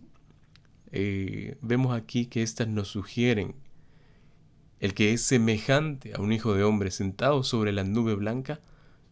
eh, 0.92 1.58
vemos 1.62 1.96
aquí 1.96 2.28
que 2.28 2.44
éstas 2.44 2.68
nos 2.68 2.88
sugieren 2.88 3.56
el 4.80 4.94
que 4.94 5.14
es 5.14 5.22
semejante 5.22 6.14
a 6.16 6.22
un 6.22 6.32
hijo 6.32 6.54
de 6.54 6.64
hombre 6.64 6.92
sentado 6.92 7.44
sobre 7.44 7.72
la 7.74 7.84
nube 7.84 8.16
blanca 8.16 8.62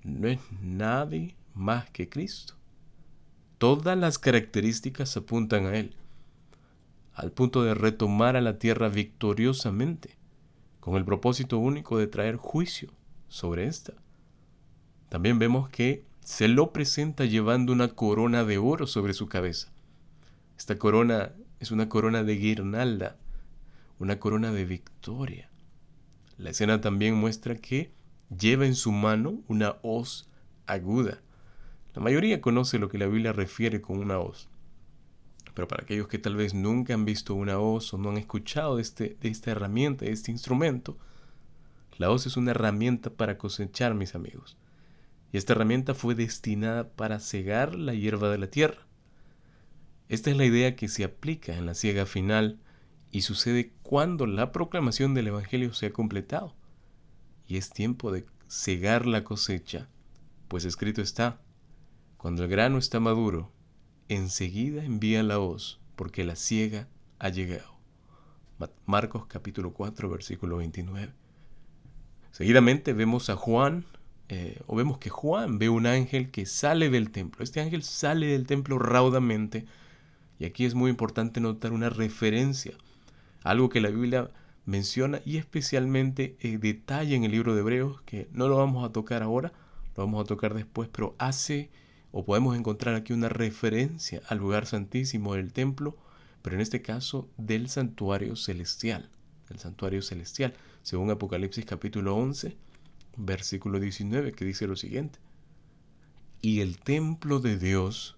no 0.03 0.27
es 0.29 0.39
nadie 0.62 1.36
más 1.53 1.89
que 1.89 2.07
Cristo. 2.07 2.55
Todas 3.57 3.98
las 3.98 4.17
características 4.17 5.17
apuntan 5.17 5.65
a 5.65 5.75
Él, 5.75 5.96
al 7.13 7.31
punto 7.31 7.63
de 7.63 7.74
retomar 7.74 8.38
a 8.38 8.41
la 8.41 8.60
tierra 8.60 8.88
victoriosamente, 8.88 10.15
con 10.88 10.96
el 10.96 11.03
propósito 11.03 11.58
único 11.58 11.98
de 11.98 12.08
traer 12.08 12.38
juicio 12.38 12.94
sobre 13.27 13.67
esta. 13.67 13.91
También 15.10 15.38
vemos 15.38 15.67
que 15.67 16.06
se 16.22 16.48
lo 16.48 16.72
presenta 16.72 17.25
llevando 17.25 17.74
una 17.74 17.89
corona 17.89 18.46
de 18.46 18.58
oro 18.58 18.88
sobre 18.88 19.13
su 19.13 19.27
cabeza. 19.27 19.70
Esta 20.58 20.77
corona 20.77 21.34
es 21.60 21.72
una 21.72 21.89
corona 21.89 22.24
de 22.24 22.38
guirnalda, 22.38 23.17
una 24.00 24.17
corona 24.17 24.53
de 24.53 24.63
victoria. 24.63 25.50
La 26.38 26.51
escena 26.51 26.79
también 26.79 27.15
muestra 27.15 27.58
que 27.58 27.91
lleva 28.29 28.65
en 28.65 28.75
su 28.75 28.94
mano 28.94 29.41
una 29.50 29.75
hoz 29.82 30.29
aguda. 30.67 31.20
La 31.96 32.01
mayoría 32.01 32.39
conoce 32.39 32.79
lo 32.79 32.88
que 32.88 32.98
la 32.98 33.08
Biblia 33.08 33.34
refiere 33.34 33.82
con 33.82 33.98
una 34.00 34.20
hoz. 34.20 34.48
Pero 35.58 35.68
para 35.68 35.82
aquellos 35.82 36.08
que 36.08 36.20
tal 36.20 36.36
vez 36.36 36.54
nunca 36.54 36.94
han 36.94 37.04
visto 37.04 37.34
una 37.34 37.58
hoz 37.58 37.92
o 37.94 37.98
no 37.98 38.12
han 38.12 38.18
escuchado 38.18 38.76
de, 38.76 38.84
este, 38.84 39.18
de 39.20 39.30
esta 39.30 39.50
herramienta, 39.50 40.06
de 40.06 40.12
este 40.12 40.30
instrumento, 40.30 41.00
la 41.98 42.12
hoz 42.12 42.28
es 42.28 42.38
una 42.38 42.52
herramienta 42.52 43.10
para 43.10 43.40
cosechar, 43.40 43.96
mis 43.96 44.14
amigos 44.14 44.56
y 45.32 45.38
esta 45.38 45.54
herramienta 45.54 45.94
fue 45.94 46.16
destinada 46.16 46.90
para 46.90 47.20
cegar 47.20 47.76
la 47.76 47.94
hierba 47.94 48.30
de 48.30 48.38
la 48.38 48.48
tierra. 48.48 48.88
Esta 50.10 50.30
es 50.30 50.38
la 50.38 50.46
idea 50.46 50.76
que 50.76 50.88
se 50.88 51.04
aplica 51.04 51.56
en 51.56 51.66
la 51.66 51.74
siega 51.74 52.06
final 52.06 52.60
y 53.12 53.22
sucede 53.22 53.74
cuando 53.84 54.26
la 54.26 54.52
proclamación 54.52 55.14
del 55.14 55.28
Evangelio 55.28 55.74
se 55.74 55.88
ha 55.88 55.94
completado. 55.94 56.56
Y 57.46 57.58
es 57.58 57.72
tiempo 57.72 58.12
de 58.12 58.26
cegar 58.48 59.06
la 59.06 59.24
cosecha, 59.24 59.90
pues 60.48 60.64
escrito 60.64 61.02
está, 61.02 61.42
cuando 62.16 62.44
el 62.44 62.50
grano 62.50 62.78
está 62.78 63.00
maduro, 63.00 63.52
enseguida 64.10 64.84
envía 64.84 65.24
la 65.24 65.40
hoz, 65.40 65.80
porque 65.96 66.24
la 66.24 66.36
siega 66.36 66.88
ha 67.20 67.30
llegado. 67.30 67.78
Marcos 68.86 69.26
capítulo 69.28 69.74
4, 69.74 70.10
versículo 70.10 70.58
29. 70.58 71.14
Seguidamente 72.32 72.94
vemos 72.94 73.30
a 73.30 73.36
Juan 73.36 73.86
eh, 74.30 74.60
o 74.68 74.76
vemos 74.76 74.98
que 74.98 75.10
Juan 75.10 75.58
ve 75.58 75.70
un 75.70 75.86
ángel 75.86 76.32
que 76.32 76.46
sale 76.46 76.90
del 76.90 77.12
templo. 77.12 77.44
Este 77.44 77.62
ángel 77.62 77.84
sale 77.84 78.28
del 78.28 78.46
templo 78.46 78.78
raudamente. 78.80 79.66
Y 80.40 80.46
aquí 80.46 80.66
es 80.66 80.76
muy 80.76 80.92
importante 80.92 81.40
notar 81.40 81.72
una 81.72 81.90
referencia, 81.90 82.74
algo 83.44 83.70
que 83.70 83.82
la 83.82 83.90
Biblia 83.90 84.30
menciona 84.66 85.22
y 85.26 85.38
especialmente 85.38 86.38
eh, 86.42 86.60
detalla 86.60 87.16
en 87.16 87.24
el 87.24 87.32
libro 87.32 87.56
de 87.56 87.62
Hebreos, 87.62 88.02
que 88.02 88.28
no 88.34 88.48
lo 88.48 88.58
vamos 88.58 88.88
a 88.88 88.92
tocar 88.92 89.24
ahora, 89.24 89.52
lo 89.96 90.04
vamos 90.04 90.24
a 90.24 90.28
tocar 90.28 90.54
después, 90.54 90.90
pero 90.92 91.16
hace 91.18 91.72
o 92.12 92.26
podemos 92.26 92.58
encontrar 92.58 92.96
aquí 92.96 93.14
una 93.14 93.30
referencia 93.30 94.22
al 94.28 94.38
lugar 94.38 94.66
santísimo 94.66 95.36
del 95.36 95.54
templo, 95.54 95.98
pero 96.42 96.56
en 96.56 96.62
este 96.62 96.82
caso 96.82 97.30
del 97.38 97.70
santuario 97.70 98.36
celestial, 98.36 99.10
del 99.50 99.60
santuario 99.60 100.02
celestial, 100.02 100.54
según 100.84 101.12
Apocalipsis 101.12 101.66
capítulo 101.66 102.16
11, 102.16 102.56
versículo 103.18 103.80
19, 103.80 104.32
que 104.32 104.46
dice 104.46 104.68
lo 104.68 104.76
siguiente. 104.76 105.20
Y 106.42 106.62
el 106.62 106.78
templo 106.78 107.40
de 107.40 107.58
Dios 107.58 108.16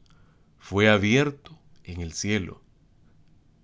fue 0.58 0.90
abierto 0.90 1.58
en 1.84 2.02
el 2.02 2.14
cielo, 2.14 2.62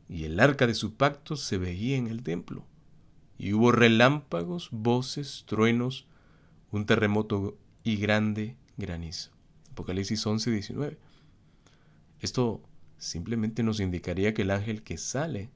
y 0.08 0.24
el 0.24 0.40
arca 0.40 0.66
de 0.66 0.74
su 0.74 0.96
pacto 0.96 1.36
se 1.36 1.58
veía 1.58 1.98
en 1.98 2.08
el 2.08 2.24
templo, 2.24 2.66
y 3.38 3.54
hubo 3.54 3.72
relámpagos, 3.72 4.70
voces, 4.72 5.44
truenos, 5.46 6.08
un 6.72 6.86
terremoto 6.86 7.58
y 7.84 7.98
grande 7.98 8.56
granizo. 8.78 9.35
Apocalipsis 9.76 10.26
11, 10.26 10.52
19. 10.52 10.98
Esto 12.22 12.62
simplemente 12.98 13.62
nos 13.62 13.80
indicaría 13.80 14.34
que 14.34 14.42
el 14.42 14.52
ángel 14.52 14.84
que 14.84 14.98
sale, 14.98 15.52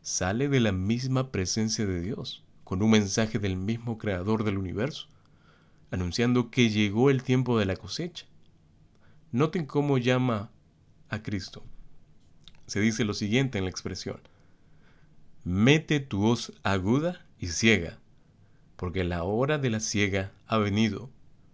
sale 0.00 0.48
de 0.48 0.60
la 0.60 0.72
misma 0.72 1.30
presencia 1.30 1.84
de 1.84 2.00
Dios, 2.00 2.44
con 2.64 2.82
un 2.82 2.92
mensaje 2.92 3.38
del 3.38 3.56
mismo 3.56 3.98
creador 3.98 4.44
del 4.44 4.58
universo 4.58 5.08
anunciando 5.94 6.50
que 6.50 6.70
llegó 6.70 7.08
el 7.08 7.22
tiempo 7.22 7.56
de 7.56 7.66
la 7.66 7.76
cosecha. 7.76 8.26
Noten 9.30 9.64
cómo 9.64 9.96
llama 9.96 10.50
a 11.08 11.22
Cristo. 11.22 11.64
Se 12.66 12.80
dice 12.80 13.04
lo 13.04 13.14
siguiente 13.14 13.58
en 13.58 13.64
la 13.64 13.70
expresión. 13.70 14.20
Mete 15.44 16.00
tu 16.00 16.18
voz 16.18 16.52
aguda 16.64 17.24
y 17.38 17.46
ciega, 17.48 18.00
porque 18.76 19.04
la 19.04 19.22
hora 19.22 19.58
de 19.58 19.70
la 19.70 19.78
ciega 19.78 20.32
ha 20.46 20.58
venido, 20.58 21.10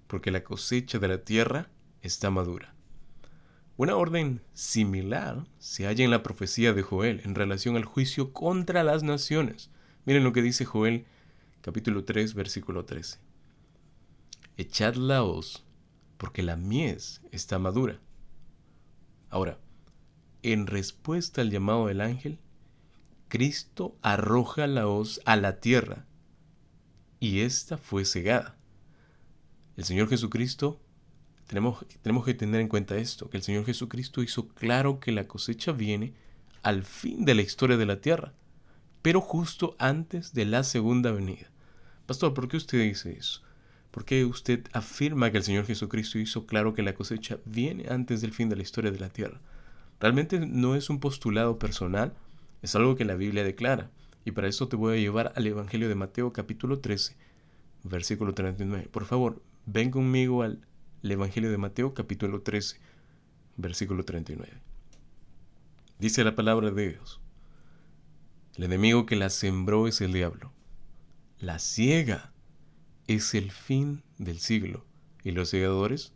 porque 0.06 0.30
la 0.30 0.42
cosecha 0.42 0.98
de 0.98 1.08
la 1.08 1.18
tierra 1.22 1.68
está 2.02 2.30
madura. 2.30 2.74
Una 3.76 3.96
orden 3.96 4.42
similar 4.52 5.46
se 5.58 5.86
halla 5.86 6.04
en 6.04 6.10
la 6.10 6.22
profecía 6.22 6.72
de 6.72 6.82
Joel 6.82 7.22
en 7.24 7.34
relación 7.34 7.76
al 7.76 7.84
juicio 7.84 8.32
contra 8.32 8.84
las 8.84 9.02
naciones. 9.02 9.70
Miren 10.04 10.24
lo 10.24 10.32
que 10.32 10.42
dice 10.42 10.64
Joel 10.64 11.06
capítulo 11.62 12.04
3 12.04 12.34
versículo 12.34 12.84
13 12.84 13.30
echad 14.60 14.94
la 14.94 15.22
hoz, 15.22 15.64
porque 16.18 16.42
la 16.42 16.56
mies 16.56 17.22
está 17.32 17.58
madura. 17.58 17.98
Ahora, 19.30 19.58
en 20.42 20.66
respuesta 20.66 21.40
al 21.40 21.50
llamado 21.50 21.86
del 21.86 22.02
ángel, 22.02 22.38
Cristo 23.28 23.96
arroja 24.02 24.66
la 24.66 24.86
hoz 24.86 25.20
a 25.24 25.36
la 25.36 25.60
tierra, 25.60 26.06
y 27.20 27.40
ésta 27.40 27.78
fue 27.78 28.04
cegada. 28.04 28.56
El 29.76 29.84
Señor 29.84 30.08
Jesucristo, 30.08 30.80
tenemos, 31.50 31.84
tenemos 32.00 32.24
que 32.24 32.32
tener 32.32 32.60
en 32.60 32.68
cuenta 32.68 32.96
esto, 32.96 33.28
que 33.28 33.36
el 33.36 33.42
Señor 33.42 33.66
Jesucristo 33.66 34.22
hizo 34.22 34.46
claro 34.50 35.00
que 35.00 35.10
la 35.10 35.26
cosecha 35.26 35.72
viene 35.72 36.14
al 36.62 36.84
fin 36.84 37.24
de 37.24 37.34
la 37.34 37.42
historia 37.42 37.76
de 37.76 37.86
la 37.86 38.00
tierra, 38.00 38.34
pero 39.02 39.20
justo 39.20 39.74
antes 39.80 40.32
de 40.32 40.44
la 40.44 40.62
segunda 40.62 41.10
venida. 41.10 41.50
Pastor, 42.06 42.34
¿por 42.34 42.46
qué 42.46 42.56
usted 42.56 42.80
dice 42.80 43.16
eso? 43.18 43.42
¿Por 43.90 44.04
qué 44.04 44.24
usted 44.24 44.64
afirma 44.72 45.32
que 45.32 45.38
el 45.38 45.42
Señor 45.42 45.66
Jesucristo 45.66 46.20
hizo 46.20 46.46
claro 46.46 46.72
que 46.72 46.84
la 46.84 46.94
cosecha 46.94 47.38
viene 47.44 47.86
antes 47.88 48.20
del 48.20 48.32
fin 48.32 48.48
de 48.48 48.54
la 48.54 48.62
historia 48.62 48.92
de 48.92 49.00
la 49.00 49.08
tierra? 49.08 49.40
Realmente 49.98 50.38
no 50.38 50.76
es 50.76 50.88
un 50.88 51.00
postulado 51.00 51.58
personal, 51.58 52.14
es 52.62 52.76
algo 52.76 52.94
que 52.94 53.04
la 53.04 53.16
Biblia 53.16 53.42
declara. 53.42 53.90
Y 54.24 54.30
para 54.30 54.46
eso 54.46 54.68
te 54.68 54.76
voy 54.76 54.96
a 54.96 55.00
llevar 55.00 55.32
al 55.34 55.48
Evangelio 55.48 55.88
de 55.88 55.96
Mateo 55.96 56.32
capítulo 56.32 56.78
13, 56.78 57.16
versículo 57.82 58.34
39. 58.34 58.88
Por 58.92 59.04
favor, 59.04 59.42
ven 59.66 59.90
conmigo 59.90 60.44
al 60.44 60.60
Evangelio 61.02 61.50
de 61.50 61.58
Mateo 61.58 61.94
capítulo 61.94 62.42
13, 62.42 62.78
versículo 63.56 64.04
39. 64.04 64.52
Dice 65.98 66.24
la 66.24 66.34
palabra 66.34 66.70
de 66.70 66.90
Dios. 66.90 67.20
El 68.54 68.64
enemigo 68.64 69.06
que 69.06 69.16
la 69.16 69.30
sembró 69.30 69.86
es 69.86 70.00
el 70.00 70.12
diablo. 70.12 70.52
La 71.38 71.58
ciega 71.58 72.32
es 73.06 73.34
el 73.34 73.50
fin 73.50 74.02
del 74.18 74.38
siglo 74.38 74.84
y 75.24 75.30
los 75.30 75.48
segadores 75.48 76.12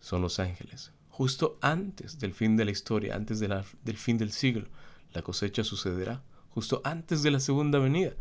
son 0.00 0.22
los 0.22 0.38
ángeles. 0.38 0.92
Justo 1.08 1.58
antes 1.60 2.18
del 2.18 2.32
fin 2.32 2.56
de 2.56 2.64
la 2.64 2.70
historia, 2.70 3.14
antes 3.14 3.40
del 3.40 3.96
fin 3.96 4.18
del 4.18 4.32
siglo, 4.32 4.68
la 5.12 5.22
cosecha 5.22 5.64
sucederá. 5.64 6.22
Justo 6.50 6.80
antes 6.84 7.22
de 7.22 7.30
la 7.30 7.40
segunda 7.40 7.78
venida, 7.78 8.12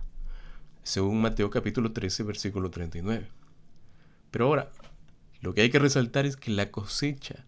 según 0.83 1.21
Mateo 1.21 1.49
capítulo 1.49 1.91
13, 1.91 2.23
versículo 2.23 2.69
39. 2.69 3.27
Pero 4.31 4.45
ahora, 4.45 4.71
lo 5.41 5.53
que 5.53 5.61
hay 5.61 5.69
que 5.69 5.79
resaltar 5.79 6.25
es 6.25 6.35
que 6.37 6.51
la 6.51 6.71
cosecha 6.71 7.45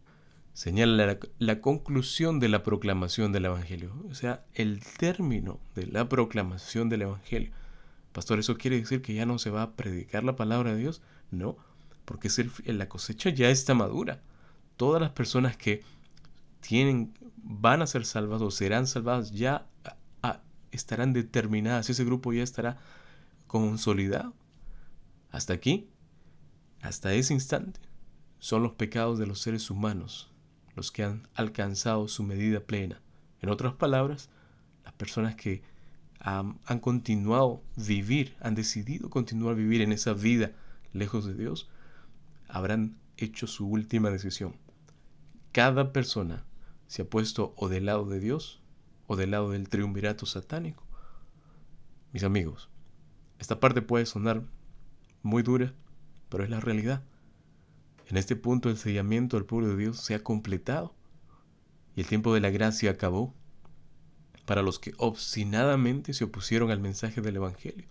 señala 0.54 1.18
la, 1.40 1.62
conclusión 1.62 2.40
de 2.40 2.50
la 2.50 2.64
proclamación 2.64 3.32
del 3.32 3.46
Evangelio, 3.46 3.94
o 4.10 4.14
sea, 4.14 4.44
el 4.54 4.82
término 4.98 5.60
de 5.76 5.88
la 5.88 6.10
proclamación 6.10 6.90
del 6.90 7.04
Evangelio. 7.04 7.52
Pastor, 8.12 8.40
¿eso 8.40 8.58
quiere 8.58 8.80
decir 8.80 9.02
que 9.02 9.14
ya 9.14 9.26
no 9.26 9.40
se 9.40 9.50
va 9.50 9.62
a 9.62 9.72
predicar 9.76 10.24
la 10.24 10.36
palabra 10.36 10.74
de 10.74 10.80
Dios? 10.80 11.02
No, 11.32 11.58
porque 12.06 12.30
la 12.66 12.90
cosecha 12.90 13.30
ya 13.30 13.50
está 13.50 13.74
madura. 13.74 14.22
Todas 14.76 15.02
las 15.02 15.12
personas 15.12 15.56
que 15.56 15.84
tienen, 16.60 17.14
van 17.38 17.82
a 17.82 17.88
ser 17.88 18.06
salvadas 18.06 18.42
o 18.42 18.52
serán 18.52 18.88
salvadas 18.88 19.32
ya 19.32 19.66
estarán 20.72 21.14
determinadas, 21.14 21.90
ese 21.90 22.06
grupo 22.06 22.34
ya 22.34 22.44
estará 22.44 22.78
consolidado. 23.48 24.34
Hasta 25.32 25.54
aquí, 25.54 25.88
hasta 26.82 27.14
ese 27.14 27.34
instante, 27.34 27.80
son 28.40 28.64
los 28.64 28.74
pecados 28.74 29.20
de 29.20 29.28
los 29.28 29.40
seres 29.40 29.70
humanos 29.70 30.32
los 30.76 30.92
que 30.92 31.04
han 31.04 31.28
alcanzado 31.36 32.08
su 32.08 32.24
medida 32.24 32.62
plena. 32.62 33.02
En 33.42 33.50
otras 33.50 33.74
palabras, 33.74 34.30
las 34.84 34.94
personas 34.94 35.36
que 35.36 35.64
han, 36.20 36.60
continuado 36.80 37.64
vivir, 37.76 38.36
han 38.42 38.56
decidido 38.56 39.10
continuar 39.10 39.56
vivir 39.56 39.82
en 39.82 39.92
esa 39.92 40.14
vida 40.14 40.52
lejos 40.94 41.26
de 41.26 41.34
Dios, 41.34 41.70
habrán 42.48 42.98
hecho 43.18 43.48
su 43.48 43.68
última 43.68 44.10
decisión. 44.10 44.56
Cada 45.52 45.92
persona 45.92 46.46
se 46.88 47.04
ha 47.04 47.10
puesto 47.10 47.54
o 47.58 47.70
del 47.70 47.86
lado 47.86 48.06
de 48.06 48.20
Dios 48.20 48.62
o 49.08 49.16
del 49.16 49.32
lado 49.32 49.52
del 49.52 49.70
triunvirato 49.70 50.26
satánico. 50.26 50.84
Mis 52.14 52.24
amigos, 52.24 52.70
esta 53.40 53.60
parte 53.60 53.82
puede 53.82 54.06
sonar 54.06 54.44
muy 55.24 55.44
dura, 55.44 55.74
pero 56.32 56.46
es 56.46 56.50
la 56.50 56.62
realidad. 56.62 57.04
En 58.08 58.18
este 58.18 58.36
punto 58.36 58.70
el 58.70 58.78
sellamiento 58.78 59.38
del 59.38 59.46
pueblo 59.46 59.68
de 59.68 59.78
Dios 59.78 60.00
se 60.00 60.16
ha 60.16 60.24
completado 60.24 60.96
y 61.96 62.02
el 62.02 62.08
tiempo 62.08 62.34
de 62.34 62.40
la 62.40 62.50
gracia 62.50 62.90
acabó 62.90 63.36
para 64.46 64.64
los 64.64 64.80
que 64.80 64.94
obstinadamente 64.98 66.14
se 66.14 66.24
opusieron 66.24 66.72
al 66.72 66.80
mensaje 66.80 67.22
del 67.22 67.36
Evangelio 67.36 67.88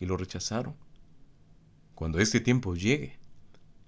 y 0.00 0.06
lo 0.06 0.16
rechazaron. 0.16 0.74
Cuando 1.94 2.18
este 2.18 2.40
tiempo 2.40 2.74
llegue, 2.74 3.18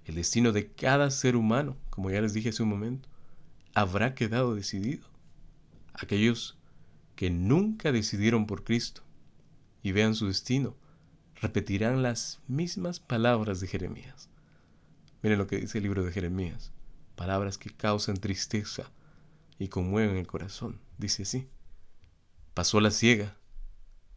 el 0.05 0.15
destino 0.15 0.51
de 0.51 0.71
cada 0.71 1.11
ser 1.11 1.35
humano, 1.35 1.77
como 1.89 2.09
ya 2.09 2.21
les 2.21 2.33
dije 2.33 2.49
hace 2.49 2.63
un 2.63 2.69
momento, 2.69 3.09
habrá 3.75 4.15
quedado 4.15 4.55
decidido. 4.55 5.05
Aquellos 5.93 6.57
que 7.15 7.29
nunca 7.29 7.91
decidieron 7.91 8.47
por 8.47 8.63
Cristo 8.63 9.03
y 9.83 9.91
vean 9.91 10.15
su 10.15 10.27
destino, 10.27 10.75
repetirán 11.41 12.03
las 12.03 12.39
mismas 12.47 12.99
palabras 12.99 13.59
de 13.59 13.67
Jeremías. 13.67 14.29
Miren 15.21 15.39
lo 15.39 15.47
que 15.47 15.57
dice 15.57 15.77
el 15.77 15.83
libro 15.83 16.03
de 16.03 16.11
Jeremías. 16.11 16.71
Palabras 17.15 17.57
que 17.57 17.69
causan 17.69 18.17
tristeza 18.17 18.91
y 19.57 19.67
conmueven 19.67 20.17
el 20.17 20.27
corazón. 20.27 20.79
Dice 20.97 21.23
así. 21.23 21.47
Pasó 22.53 22.79
la 22.81 22.91
ciega, 22.91 23.37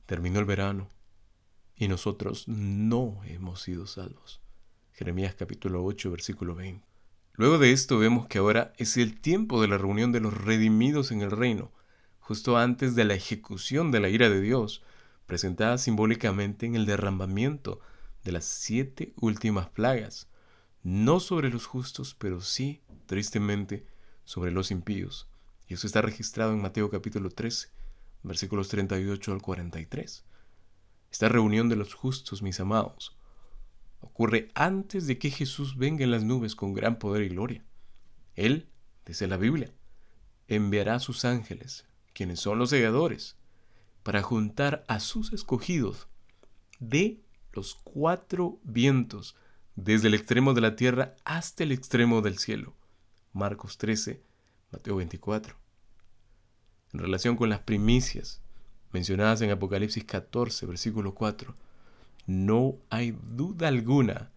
terminó 0.06 0.38
el 0.38 0.44
verano 0.44 0.90
y 1.76 1.88
nosotros 1.88 2.48
no 2.48 3.20
hemos 3.24 3.62
sido 3.62 3.86
salvos. 3.86 4.40
Jeremías 4.92 5.34
capítulo 5.34 5.84
8, 5.84 6.10
versículo 6.10 6.54
20. 6.54 6.86
Luego 7.34 7.58
de 7.58 7.72
esto 7.72 7.98
vemos 7.98 8.26
que 8.26 8.38
ahora 8.38 8.72
es 8.76 8.96
el 8.96 9.20
tiempo 9.20 9.60
de 9.60 9.68
la 9.68 9.78
reunión 9.78 10.12
de 10.12 10.20
los 10.20 10.34
redimidos 10.34 11.10
en 11.12 11.22
el 11.22 11.30
reino, 11.30 11.72
justo 12.20 12.56
antes 12.58 12.94
de 12.94 13.04
la 13.04 13.14
ejecución 13.14 13.90
de 13.90 14.00
la 14.00 14.10
ira 14.10 14.28
de 14.28 14.40
Dios, 14.40 14.82
presentada 15.26 15.78
simbólicamente 15.78 16.66
en 16.66 16.74
el 16.74 16.86
derramamiento 16.86 17.80
de 18.24 18.32
las 18.32 18.44
siete 18.44 19.12
últimas 19.20 19.68
plagas, 19.68 20.28
no 20.82 21.20
sobre 21.20 21.50
los 21.50 21.66
justos, 21.66 22.14
pero 22.18 22.40
sí, 22.40 22.82
tristemente, 23.06 23.86
sobre 24.24 24.52
los 24.52 24.70
impíos. 24.70 25.28
Y 25.68 25.74
eso 25.74 25.86
está 25.86 26.02
registrado 26.02 26.52
en 26.52 26.60
Mateo 26.60 26.90
capítulo 26.90 27.30
13, 27.30 27.68
versículos 28.22 28.68
38 28.68 29.32
al 29.32 29.42
43. 29.42 30.24
Esta 31.10 31.28
reunión 31.28 31.68
de 31.68 31.76
los 31.76 31.94
justos, 31.94 32.42
mis 32.42 32.58
amados, 32.60 33.16
ocurre 34.00 34.50
antes 34.54 35.06
de 35.06 35.18
que 35.18 35.30
Jesús 35.30 35.76
venga 35.76 36.04
en 36.04 36.10
las 36.10 36.24
nubes 36.24 36.54
con 36.56 36.74
gran 36.74 36.98
poder 36.98 37.22
y 37.22 37.28
gloria. 37.28 37.64
Él, 38.34 38.68
dice 39.06 39.26
la 39.26 39.36
Biblia, 39.36 39.72
enviará 40.48 40.96
a 40.96 41.00
sus 41.00 41.24
ángeles, 41.24 41.86
quienes 42.12 42.40
son 42.40 42.58
los 42.58 42.70
segadores, 42.70 43.36
para 44.02 44.22
juntar 44.22 44.84
a 44.88 45.00
sus 45.00 45.32
escogidos 45.32 46.08
de 46.80 47.20
los 47.52 47.76
cuatro 47.84 48.58
vientos 48.62 49.36
desde 49.76 50.08
el 50.08 50.14
extremo 50.14 50.54
de 50.54 50.60
la 50.60 50.76
tierra 50.76 51.14
hasta 51.24 51.62
el 51.62 51.72
extremo 51.72 52.20
del 52.20 52.38
cielo. 52.38 52.74
Marcos 53.32 53.78
13, 53.78 54.22
Mateo 54.70 54.96
24. 54.96 55.56
En 56.92 57.00
relación 57.00 57.36
con 57.36 57.48
las 57.48 57.60
primicias 57.60 58.42
mencionadas 58.92 59.40
en 59.40 59.50
Apocalipsis 59.50 60.04
14, 60.04 60.66
versículo 60.66 61.14
4, 61.14 61.54
no 62.26 62.76
hay 62.90 63.16
duda 63.34 63.68
alguna 63.68 64.30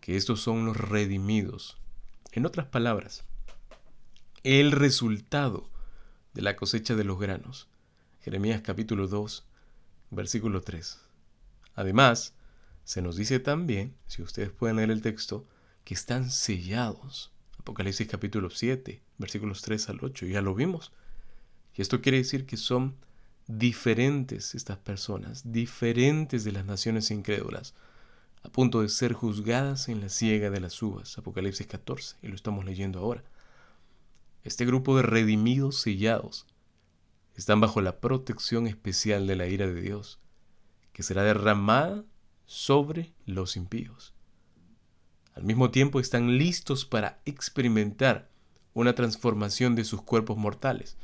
que 0.00 0.16
estos 0.16 0.40
son 0.40 0.64
los 0.64 0.76
redimidos. 0.76 1.78
En 2.32 2.46
otras 2.46 2.66
palabras, 2.66 3.24
el 4.44 4.70
resultado 4.70 5.68
de 6.34 6.42
la 6.42 6.54
cosecha 6.54 6.94
de 6.94 7.02
los 7.02 7.18
granos. 7.18 7.68
Jeremías 8.26 8.60
capítulo 8.60 9.06
2, 9.06 9.46
versículo 10.10 10.60
3. 10.60 10.98
Además, 11.76 12.34
se 12.82 13.00
nos 13.00 13.14
dice 13.14 13.38
también, 13.38 13.94
si 14.08 14.20
ustedes 14.20 14.50
pueden 14.50 14.78
leer 14.78 14.90
el 14.90 15.00
texto, 15.00 15.46
que 15.84 15.94
están 15.94 16.28
sellados. 16.28 17.30
Apocalipsis 17.56 18.08
capítulo 18.08 18.50
7, 18.50 19.00
versículos 19.18 19.62
3 19.62 19.90
al 19.90 20.00
8, 20.02 20.26
ya 20.26 20.42
lo 20.42 20.56
vimos. 20.56 20.90
Y 21.76 21.82
esto 21.82 22.00
quiere 22.00 22.18
decir 22.18 22.46
que 22.46 22.56
son 22.56 22.96
diferentes 23.46 24.56
estas 24.56 24.78
personas, 24.78 25.52
diferentes 25.52 26.42
de 26.42 26.50
las 26.50 26.64
naciones 26.64 27.12
incrédulas, 27.12 27.74
a 28.42 28.48
punto 28.48 28.82
de 28.82 28.88
ser 28.88 29.12
juzgadas 29.12 29.88
en 29.88 30.00
la 30.00 30.08
siega 30.08 30.50
de 30.50 30.58
las 30.58 30.82
uvas. 30.82 31.16
Apocalipsis 31.16 31.68
14, 31.68 32.16
y 32.22 32.26
lo 32.26 32.34
estamos 32.34 32.64
leyendo 32.64 32.98
ahora. 32.98 33.22
Este 34.42 34.66
grupo 34.66 34.96
de 34.96 35.04
redimidos 35.04 35.80
sellados 35.80 36.44
están 37.36 37.60
bajo 37.60 37.80
la 37.80 38.00
protección 38.00 38.66
especial 38.66 39.26
de 39.26 39.36
la 39.36 39.46
ira 39.46 39.66
de 39.66 39.80
Dios, 39.80 40.20
que 40.92 41.02
será 41.02 41.22
derramada 41.22 42.04
sobre 42.46 43.12
los 43.26 43.56
impíos. 43.56 44.14
Al 45.34 45.44
mismo 45.44 45.70
tiempo 45.70 46.00
están 46.00 46.38
listos 46.38 46.86
para 46.86 47.20
experimentar 47.26 48.30
una 48.72 48.94
transformación 48.94 49.74
de 49.74 49.84
sus 49.84 50.00
cuerpos 50.02 50.38
mortales, 50.38 50.96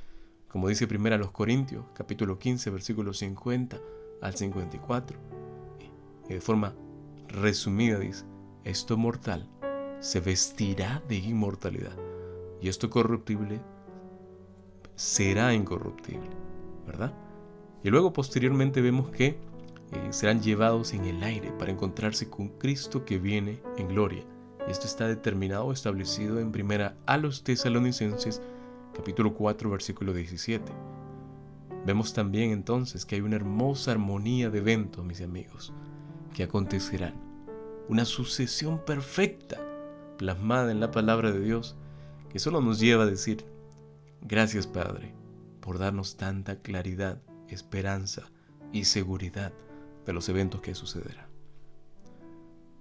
como 0.48 0.68
dice 0.68 0.86
primero 0.86 1.16
a 1.16 1.18
los 1.18 1.32
Corintios, 1.32 1.84
capítulo 1.94 2.38
15, 2.38 2.70
versículos 2.70 3.18
50 3.18 3.78
al 4.22 4.36
54. 4.36 5.18
Y 6.28 6.32
de 6.34 6.40
forma 6.40 6.74
resumida 7.28 7.98
dice, 7.98 8.24
esto 8.64 8.96
mortal 8.96 9.48
se 10.00 10.20
vestirá 10.20 11.02
de 11.08 11.16
inmortalidad 11.16 11.96
y 12.60 12.68
esto 12.68 12.90
corruptible 12.90 13.60
será 15.02 15.52
incorruptible, 15.52 16.30
¿verdad? 16.86 17.12
Y 17.82 17.90
luego 17.90 18.12
posteriormente 18.12 18.80
vemos 18.80 19.10
que 19.10 19.26
eh, 19.26 19.36
serán 20.10 20.40
llevados 20.40 20.92
en 20.94 21.04
el 21.06 21.24
aire 21.24 21.50
para 21.58 21.72
encontrarse 21.72 22.30
con 22.30 22.50
Cristo 22.50 23.04
que 23.04 23.18
viene 23.18 23.60
en 23.78 23.88
gloria. 23.88 24.22
Esto 24.68 24.86
está 24.86 25.08
determinado, 25.08 25.72
establecido 25.72 26.38
en 26.38 26.52
primera 26.52 26.96
a 27.04 27.16
los 27.16 27.42
tesalonicenses, 27.42 28.42
capítulo 28.94 29.34
4, 29.34 29.70
versículo 29.70 30.14
17. 30.14 30.72
Vemos 31.84 32.14
también 32.14 32.52
entonces 32.52 33.04
que 33.04 33.16
hay 33.16 33.22
una 33.22 33.34
hermosa 33.34 33.90
armonía 33.90 34.50
de 34.50 34.58
eventos, 34.58 35.04
mis 35.04 35.20
amigos, 35.20 35.72
que 36.32 36.44
acontecerán. 36.44 37.14
Una 37.88 38.04
sucesión 38.04 38.78
perfecta 38.78 39.60
plasmada 40.16 40.70
en 40.70 40.78
la 40.78 40.92
palabra 40.92 41.32
de 41.32 41.40
Dios 41.40 41.74
que 42.30 42.38
solo 42.38 42.60
nos 42.60 42.78
lleva 42.78 43.02
a 43.02 43.06
decir, 43.06 43.51
gracias 44.22 44.66
Padre 44.66 45.14
por 45.60 45.78
darnos 45.78 46.16
tanta 46.16 46.60
claridad, 46.60 47.22
esperanza 47.48 48.30
y 48.72 48.84
seguridad 48.84 49.52
de 50.06 50.12
los 50.12 50.28
eventos 50.28 50.60
que 50.60 50.74
sucederán. 50.74 51.26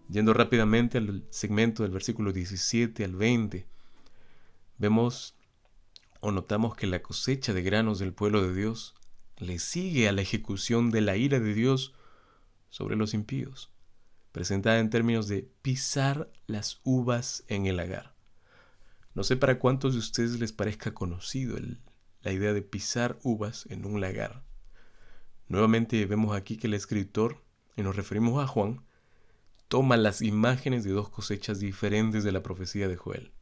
Yendo 0.10 0.34
rápidamente 0.34 0.98
al 0.98 1.26
segmento 1.30 1.84
del 1.84 1.92
versículo 1.92 2.34
17 2.34 3.04
al 3.06 3.16
20, 3.16 3.66
vemos 4.78 5.36
o 6.20 6.32
notamos 6.32 6.76
que 6.76 6.88
la 6.88 7.02
cosecha 7.02 7.54
de 7.54 7.62
granos 7.62 8.00
del 8.00 8.14
pueblo 8.14 8.42
de 8.42 8.54
Dios 8.54 8.96
le 9.38 9.58
sigue 9.60 10.08
a 10.08 10.12
la 10.12 10.22
ejecución 10.22 10.92
de 10.92 11.02
la 11.02 11.16
ira 11.18 11.40
de 11.40 11.54
Dios 11.54 11.94
sobre 12.70 12.96
los 12.96 13.14
impíos, 13.14 13.72
presentada 14.32 14.80
en 14.80 14.90
términos 14.90 15.28
de 15.28 15.50
pisar 15.62 16.32
las 16.46 16.80
uvas 16.84 17.44
en 17.48 17.66
el 17.66 17.78
lagar. 17.78 18.14
No 19.14 19.24
sé 19.24 19.36
para 19.36 19.60
cuántos 19.60 19.94
de 19.94 20.00
ustedes 20.00 20.40
les 20.40 20.54
parezca 20.54 20.94
conocido 20.94 21.58
la 22.22 22.32
idea 22.32 22.54
de 22.54 22.62
pisar 22.62 23.20
uvas 23.24 23.66
en 23.70 23.86
un 23.86 24.00
lagar. 24.00 24.44
Nuevamente 25.48 26.06
vemos 26.06 26.36
aquí 26.36 26.56
que 26.56 26.68
el 26.68 26.74
escritor, 26.74 27.44
y 27.76 27.82
nos 27.82 27.98
referimos 27.98 28.42
a 28.42 28.48
Juan, 28.48 28.86
toma 29.68 29.98
las 29.98 30.22
imágenes 30.22 30.84
de 30.84 30.92
dos 30.92 31.10
cosechas 31.10 31.60
diferentes 31.60 32.24
de 32.24 32.32
la 32.32 32.42
profecía 32.42 32.88
de 32.88 32.96
Joel, 32.96 33.34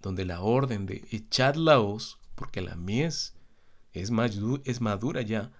donde 0.00 0.24
la 0.24 0.40
orden 0.40 0.86
de 0.86 1.04
echar 1.10 1.58
la 1.58 1.80
hoz, 1.80 2.18
porque 2.34 2.62
la 2.62 2.76
mies 2.76 3.34
es, 3.92 4.10
es 4.64 4.80
madura 4.80 5.22
ya, 5.22 5.52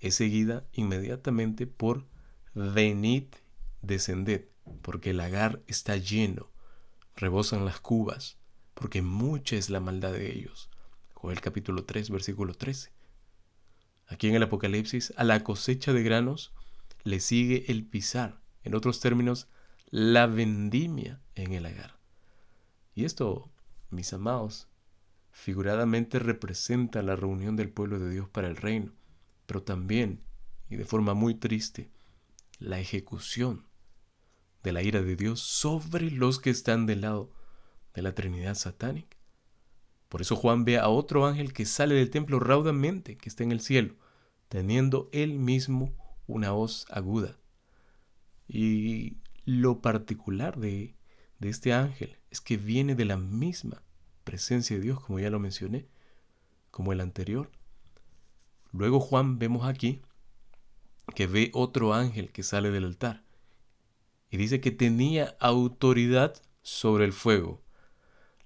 es 0.00 0.14
seguida 0.14 0.66
inmediatamente 0.72 1.66
por 1.66 2.06
venid, 2.54 3.24
descended, 3.80 4.48
porque 4.82 5.10
el 5.10 5.18
lagar 5.18 5.62
está 5.66 5.96
lleno, 5.96 6.50
rebosan 7.16 7.64
las 7.64 7.80
cubas, 7.80 8.38
porque 8.78 9.02
mucha 9.02 9.56
es 9.56 9.70
la 9.70 9.80
maldad 9.80 10.12
de 10.12 10.32
ellos. 10.32 10.70
Joel 11.14 11.40
capítulo 11.40 11.84
3, 11.84 12.10
versículo 12.10 12.54
13. 12.54 12.92
Aquí 14.06 14.28
en 14.28 14.36
el 14.36 14.44
Apocalipsis, 14.44 15.12
a 15.16 15.24
la 15.24 15.42
cosecha 15.42 15.92
de 15.92 16.04
granos 16.04 16.52
le 17.02 17.18
sigue 17.18 17.64
el 17.72 17.84
pisar, 17.84 18.40
en 18.62 18.76
otros 18.76 19.00
términos, 19.00 19.48
la 19.90 20.28
vendimia 20.28 21.20
en 21.34 21.54
el 21.54 21.64
lagar. 21.64 21.98
Y 22.94 23.04
esto, 23.04 23.50
mis 23.90 24.12
amados, 24.12 24.68
figuradamente 25.32 26.20
representa 26.20 27.02
la 27.02 27.16
reunión 27.16 27.56
del 27.56 27.70
pueblo 27.70 27.98
de 27.98 28.10
Dios 28.10 28.28
para 28.28 28.46
el 28.46 28.56
reino, 28.56 28.92
pero 29.46 29.62
también, 29.62 30.22
y 30.70 30.76
de 30.76 30.84
forma 30.84 31.14
muy 31.14 31.34
triste, 31.34 31.90
la 32.60 32.78
ejecución 32.78 33.66
de 34.62 34.72
la 34.72 34.82
ira 34.82 35.02
de 35.02 35.16
Dios 35.16 35.40
sobre 35.40 36.12
los 36.12 36.38
que 36.38 36.50
están 36.50 36.86
del 36.86 37.00
lado 37.00 37.32
la 38.02 38.14
Trinidad 38.14 38.54
satánica. 38.54 39.16
Por 40.08 40.22
eso 40.22 40.36
Juan 40.36 40.64
ve 40.64 40.78
a 40.78 40.88
otro 40.88 41.26
ángel 41.26 41.52
que 41.52 41.66
sale 41.66 41.94
del 41.94 42.10
templo 42.10 42.40
raudamente, 42.40 43.16
que 43.16 43.28
está 43.28 43.44
en 43.44 43.52
el 43.52 43.60
cielo, 43.60 43.94
teniendo 44.48 45.08
él 45.12 45.38
mismo 45.38 45.92
una 46.26 46.50
voz 46.52 46.86
aguda. 46.90 47.36
Y 48.46 49.18
lo 49.44 49.80
particular 49.82 50.58
de 50.58 50.94
este 51.40 51.72
ángel 51.72 52.18
es 52.30 52.40
que 52.40 52.56
viene 52.56 52.94
de 52.94 53.04
la 53.04 53.16
misma 53.16 53.82
presencia 54.24 54.76
de 54.76 54.82
Dios, 54.82 55.00
como 55.00 55.18
ya 55.18 55.30
lo 55.30 55.38
mencioné, 55.38 55.86
como 56.70 56.92
el 56.92 57.00
anterior. 57.00 57.50
Luego 58.72 59.00
Juan 59.00 59.38
vemos 59.38 59.66
aquí 59.66 60.02
que 61.14 61.26
ve 61.26 61.50
otro 61.54 61.94
ángel 61.94 62.30
que 62.32 62.42
sale 62.42 62.70
del 62.70 62.84
altar 62.84 63.24
y 64.30 64.36
dice 64.36 64.60
que 64.60 64.70
tenía 64.70 65.36
autoridad 65.40 66.42
sobre 66.62 67.06
el 67.06 67.14
fuego 67.14 67.62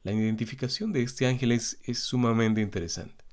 la 0.04 0.12
identificación 0.12 0.92
de 0.92 1.02
este 1.02 1.26
ángel 1.26 1.52
es, 1.52 1.78
sumamente 1.92 2.60
interesante. 2.60 3.24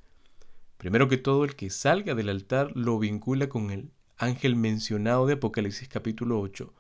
Primero 0.78 1.08
que 1.10 1.18
todo, 1.18 1.44
el 1.44 1.56
que 1.56 1.70
salga 1.70 2.16
del 2.16 2.30
altar 2.30 2.72
lo 2.76 3.00
vincula 3.00 3.50
con 3.50 3.72
el 3.72 3.92
ángel 4.18 4.56
mencionado 4.56 5.26
de 5.26 5.34
Apocalipsis 5.34 5.90
capítulo 5.90 6.40
8, 6.40 6.74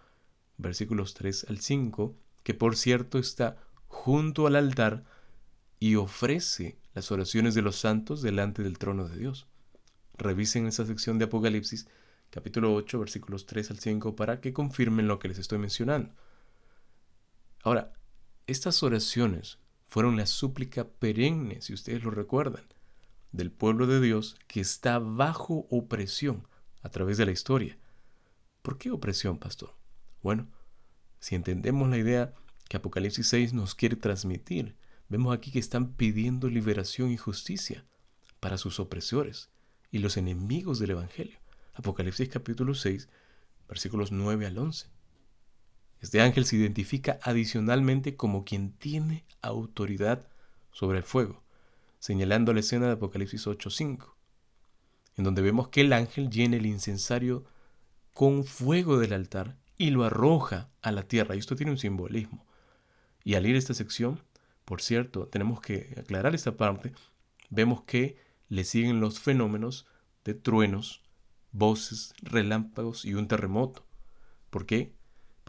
versículos 0.57 1.15
3 1.15 1.47
al 1.49 1.59
5, 1.59 2.15
que 2.43 2.53
por 2.53 2.77
cierto 2.77 3.17
está 3.17 3.57
junto 3.87 4.45
al 4.45 4.55
altar 4.55 5.03
y 5.79 5.95
ofrece 5.95 6.77
las 6.93 7.11
oraciones 7.11 7.55
de 7.55 7.61
los 7.61 7.77
santos 7.77 8.21
delante 8.21 8.61
del 8.61 8.77
trono 8.77 9.07
de 9.07 9.17
Dios. 9.17 9.47
Revisen 10.17 10.67
esa 10.67 10.85
sección 10.85 11.17
de 11.17 11.25
Apocalipsis 11.25 11.87
capítulo 12.29 12.75
8, 12.75 12.99
versículos 12.99 13.45
3 13.47 13.71
al 13.71 13.79
5 13.79 14.15
para 14.15 14.39
que 14.39 14.53
confirmen 14.53 15.07
lo 15.07 15.17
que 15.17 15.29
les 15.29 15.39
estoy 15.39 15.57
mencionando. 15.57 16.13
Ahora, 17.63 17.93
estas 18.47 18.83
oraciones 18.83 19.57
fueron 19.89 20.15
la 20.17 20.27
súplica 20.27 20.87
perenne, 20.87 21.61
si 21.61 21.73
ustedes 21.73 22.03
lo 22.03 22.11
recuerdan, 22.11 22.63
del 23.31 23.51
pueblo 23.51 23.87
de 23.87 23.99
Dios 23.99 24.37
que 24.47 24.61
está 24.61 24.99
bajo 24.99 25.67
opresión 25.69 26.47
a 26.81 26.89
través 26.89 27.17
de 27.17 27.25
la 27.25 27.31
historia. 27.31 27.77
¿Por 28.61 28.77
qué 28.77 28.91
opresión, 28.91 29.39
pastor? 29.39 29.75
Bueno, 30.21 30.47
si 31.19 31.35
entendemos 31.35 31.89
la 31.89 31.97
idea 31.97 32.33
que 32.69 32.77
Apocalipsis 32.77 33.27
6 33.27 33.53
nos 33.53 33.73
quiere 33.73 33.95
transmitir, 33.95 34.75
vemos 35.09 35.35
aquí 35.35 35.51
que 35.51 35.59
están 35.59 35.93
pidiendo 35.93 36.49
liberación 36.49 37.11
y 37.11 37.17
justicia 37.17 37.85
para 38.39 38.57
sus 38.57 38.79
opresores 38.79 39.49
y 39.91 39.99
los 39.99 40.17
enemigos 40.17 40.77
del 40.77 40.91
Evangelio. 40.91 41.39
Apocalipsis 41.73 42.29
capítulo 42.29 42.75
6, 42.75 43.09
versículos 43.67 44.11
9 44.11 44.45
al 44.45 44.57
11. 44.57 44.87
Este 46.01 46.21
ángel 46.21 46.45
se 46.45 46.55
identifica 46.55 47.19
adicionalmente 47.23 48.15
como 48.15 48.45
quien 48.45 48.71
tiene 48.71 49.25
autoridad 49.41 50.27
sobre 50.71 50.99
el 50.99 51.03
fuego, 51.03 51.43
señalando 51.99 52.53
la 52.53 52.61
escena 52.61 52.87
de 52.87 52.93
Apocalipsis 52.93 53.45
8:5, 53.47 54.15
en 55.17 55.23
donde 55.23 55.41
vemos 55.41 55.67
que 55.67 55.81
el 55.81 55.91
ángel 55.93 56.29
llena 56.29 56.55
el 56.55 56.65
incensario 56.65 57.43
con 58.13 58.45
fuego 58.45 58.97
del 58.97 59.13
altar 59.13 59.57
y 59.77 59.89
lo 59.91 60.03
arroja 60.03 60.69
a 60.81 60.91
la 60.91 61.03
tierra. 61.03 61.35
Y 61.35 61.39
esto 61.39 61.55
tiene 61.55 61.71
un 61.71 61.77
simbolismo. 61.77 62.45
Y 63.23 63.35
al 63.35 63.45
ir 63.45 63.55
esta 63.55 63.73
sección, 63.73 64.21
por 64.65 64.81
cierto, 64.81 65.27
tenemos 65.27 65.61
que 65.61 65.95
aclarar 65.97 66.35
esta 66.35 66.55
parte, 66.55 66.93
vemos 67.49 67.83
que 67.83 68.17
le 68.47 68.63
siguen 68.63 68.99
los 68.99 69.19
fenómenos 69.19 69.85
de 70.23 70.33
truenos, 70.33 71.01
voces, 71.51 72.13
relámpagos 72.21 73.05
y 73.05 73.13
un 73.13 73.27
terremoto. 73.27 73.85
¿Por 74.49 74.65
qué? 74.65 74.93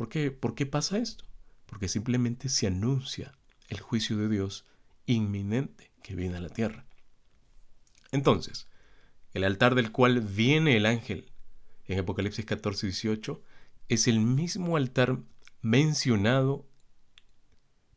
¿Por 0.01 0.09
qué, 0.09 0.31
¿Por 0.31 0.55
qué 0.55 0.65
pasa 0.65 0.97
esto? 0.97 1.27
Porque 1.67 1.87
simplemente 1.87 2.49
se 2.49 2.67
anuncia 2.67 3.35
el 3.69 3.81
juicio 3.81 4.17
de 4.17 4.31
Dios 4.31 4.65
inminente 5.05 5.91
que 6.03 6.15
viene 6.15 6.39
a 6.39 6.41
la 6.41 6.49
tierra. 6.49 6.87
Entonces, 8.11 8.67
el 9.35 9.45
altar 9.45 9.75
del 9.75 9.93
cual 9.93 10.23
viene 10.23 10.79
el 10.79 10.87
ángel 10.87 11.31
en 11.85 11.99
Apocalipsis 11.99 12.47
14 12.47 12.87
18 12.87 13.43
es 13.91 14.09
el 14.09 14.21
mismo 14.21 14.79
altar 14.79 15.19
mencionado 15.61 16.67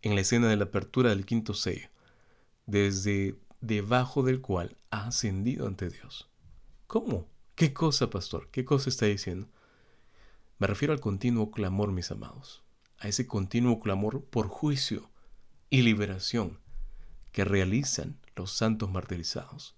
en 0.01 0.15
la 0.15 0.19
escena 0.19 0.49
de 0.49 0.57
la 0.57 0.65
apertura 0.65 1.11
del 1.11 1.25
quinto 1.25 1.53
sello, 1.53 1.87
desde 2.65 3.39
debajo 3.61 4.23
del 4.23 4.41
cual 4.41 4.75
ha 4.91 5.07
ascendido 5.07 5.67
ante 5.67 5.89
Dios. 5.89 6.29
¿Cómo? 6.85 7.29
¿Qué 7.55 7.73
cosa, 7.73 8.09
pastor? 8.09 8.49
¿Qué 8.51 8.65
cosa 8.65 8.89
está 8.89 9.05
diciendo? 9.05 9.47
Me 10.63 10.67
refiero 10.67 10.93
al 10.93 11.02
continuo 11.02 11.52
clamor, 11.52 11.91
mis 11.91 12.10
amados, 12.10 12.63
a 12.97 13.10
ese 13.10 13.28
continuo 13.28 13.82
clamor 13.82 14.23
por 14.23 14.47
juicio 14.47 15.12
y 15.69 15.82
liberación 15.82 16.62
que 17.34 17.43
realizan 17.43 18.17
los 18.38 18.54
santos 18.54 18.89
martirizados. 18.89 19.76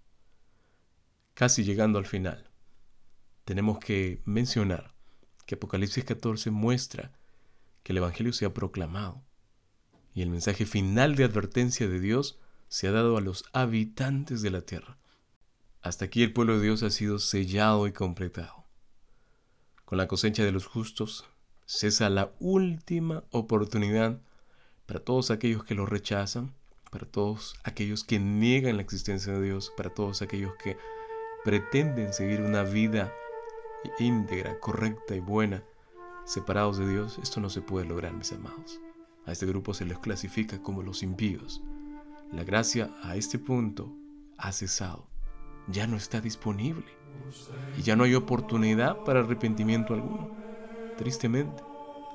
Casi 1.34 1.64
llegando 1.64 1.98
al 1.98 2.06
final, 2.06 2.52
tenemos 3.46 3.80
que 3.80 4.22
mencionar 4.26 4.94
que 5.48 5.56
Apocalipsis 5.56 6.06
14 6.06 6.52
muestra 6.52 7.18
que 7.82 7.92
el 7.92 7.98
Evangelio 7.98 8.32
se 8.32 8.46
ha 8.46 8.54
proclamado 8.54 9.24
y 10.14 10.22
el 10.22 10.30
mensaje 10.30 10.68
final 10.68 11.16
de 11.16 11.24
advertencia 11.24 11.88
de 11.88 12.00
Dios 12.00 12.38
se 12.68 12.88
ha 12.88 12.92
dado 12.92 13.18
a 13.18 13.22
los 13.22 13.46
habitantes 13.54 14.44
de 14.44 14.52
la 14.52 14.62
tierra. 14.62 15.00
Hasta 15.82 16.06
aquí 16.06 16.22
el 16.22 16.32
pueblo 16.32 16.60
de 16.60 16.66
Dios 16.66 16.84
ha 16.84 16.92
sido 16.92 17.18
sellado 17.18 17.88
y 17.88 17.92
completado. 17.92 18.65
Con 19.86 20.00
la 20.00 20.08
cosecha 20.08 20.44
de 20.44 20.52
los 20.52 20.66
justos 20.66 21.30
cesa 21.66 22.10
la 22.10 22.32
última 22.40 23.24
oportunidad 23.32 24.20
para 24.88 25.00
todos 25.00 25.32
aquellos 25.32 25.64
que 25.64 25.76
lo 25.76 25.86
rechazan, 25.86 26.54
para 26.92 27.06
todos 27.06 27.56
aquellos 27.64 28.04
que 28.04 28.20
niegan 28.20 28.78
la 28.78 28.82
existencia 28.82 29.34
de 29.34 29.44
Dios, 29.44 29.72
para 29.78 29.92
todos 29.92 30.22
aquellos 30.22 30.54
que 30.56 30.78
pretenden 31.44 32.14
seguir 32.14 32.42
una 32.42 32.64
vida 32.64 33.14
íntegra, 34.00 34.60
correcta 34.60 35.16
y 35.16 35.20
buena, 35.20 35.64
separados 36.26 36.78
de 36.78 36.90
Dios, 36.90 37.20
esto 37.22 37.40
no 37.40 37.52
se 37.52 37.62
puede 37.62 37.86
lograr, 37.86 38.14
mis 38.14 38.32
amados. 38.32 38.80
A 39.26 39.32
este 39.32 39.46
grupo 39.46 39.76
se 39.76 39.86
les 39.86 40.00
clasifica 40.00 40.62
como 40.62 40.82
los 40.82 41.04
impíos. 41.04 41.62
La 42.32 42.44
gracia 42.44 42.92
a 43.04 43.16
este 43.16 43.38
punto 43.38 43.96
ha 44.38 44.52
cesado, 44.52 45.08
ya 45.68 45.86
no 45.86 45.96
está 45.96 46.22
disponible. 46.22 46.86
Y 47.78 47.82
ya 47.82 47.96
no 47.96 48.04
hay 48.04 48.16
oportunidad 48.16 49.04
para 49.04 49.20
arrepentimiento 49.22 49.94
alguno. 49.94 50.30
Tristemente, 50.98 51.64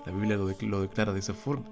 la 0.06 0.12
Biblia 0.12 0.36
lo, 0.36 0.80
declara 0.80 1.12
de 1.12 1.20
esa 1.20 1.34
forma. 1.34 1.66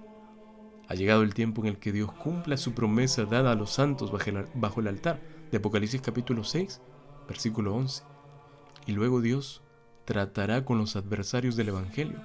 Ha 0.88 0.94
llegado 0.94 1.22
el 1.22 1.34
tiempo 1.34 1.62
en 1.62 1.68
el 1.68 1.78
que 1.78 1.92
Dios 1.92 2.12
cumpla 2.12 2.56
su 2.56 2.72
promesa 2.72 3.24
dada 3.24 3.52
a 3.52 3.54
los 3.54 3.70
santos 3.70 4.12
bajo 4.54 4.80
el 4.80 4.88
altar, 4.88 5.20
de 5.50 5.58
Apocalipsis 5.58 6.00
capítulo 6.00 6.44
6, 6.44 6.80
versículo 7.26 7.74
11. 7.74 8.02
Y 8.86 8.92
luego 8.92 9.20
Dios 9.20 9.62
tratará 10.04 10.64
con 10.64 10.78
los 10.78 10.96
adversarios 10.96 11.56
del 11.56 11.68
Evangelio 11.68 12.20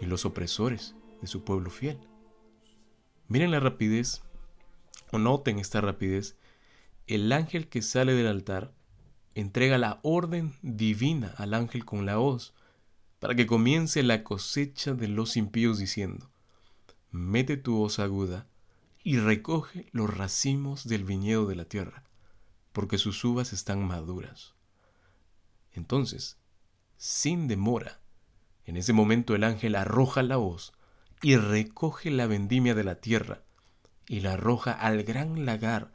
y 0.00 0.06
los 0.06 0.24
opresores 0.24 0.94
de 1.20 1.26
su 1.26 1.44
pueblo 1.44 1.70
fiel. 1.70 1.98
Miren 3.28 3.50
la 3.50 3.60
rapidez, 3.60 4.22
o 5.10 5.18
noten 5.18 5.58
esta 5.58 5.80
rapidez, 5.80 6.36
el 7.06 7.30
ángel 7.32 7.68
que 7.68 7.82
sale 7.82 8.14
del 8.14 8.26
altar 8.26 8.72
entrega 9.34 9.78
la 9.78 10.00
orden 10.02 10.54
divina 10.62 11.34
al 11.36 11.54
ángel 11.54 11.84
con 11.84 12.06
la 12.06 12.18
hoz 12.18 12.54
para 13.18 13.34
que 13.34 13.46
comience 13.46 14.02
la 14.02 14.24
cosecha 14.24 14.94
de 14.94 15.08
los 15.08 15.36
impíos 15.36 15.78
diciendo, 15.78 16.30
mete 17.10 17.56
tu 17.56 17.80
hoz 17.80 17.98
aguda 17.98 18.46
y 19.04 19.18
recoge 19.18 19.86
los 19.92 20.14
racimos 20.16 20.88
del 20.88 21.04
viñedo 21.04 21.46
de 21.46 21.54
la 21.54 21.64
tierra, 21.64 22.04
porque 22.72 22.98
sus 22.98 23.22
uvas 23.24 23.52
están 23.52 23.86
maduras. 23.86 24.54
Entonces, 25.72 26.36
sin 26.96 27.48
demora, 27.48 28.00
en 28.64 28.76
ese 28.76 28.92
momento 28.92 29.34
el 29.34 29.44
ángel 29.44 29.74
arroja 29.74 30.22
la 30.22 30.38
hoz 30.38 30.72
y 31.20 31.36
recoge 31.36 32.10
la 32.10 32.26
vendimia 32.26 32.74
de 32.74 32.84
la 32.84 32.96
tierra 32.96 33.42
y 34.06 34.20
la 34.20 34.34
arroja 34.34 34.72
al 34.72 35.02
gran 35.04 35.46
lagar 35.46 35.92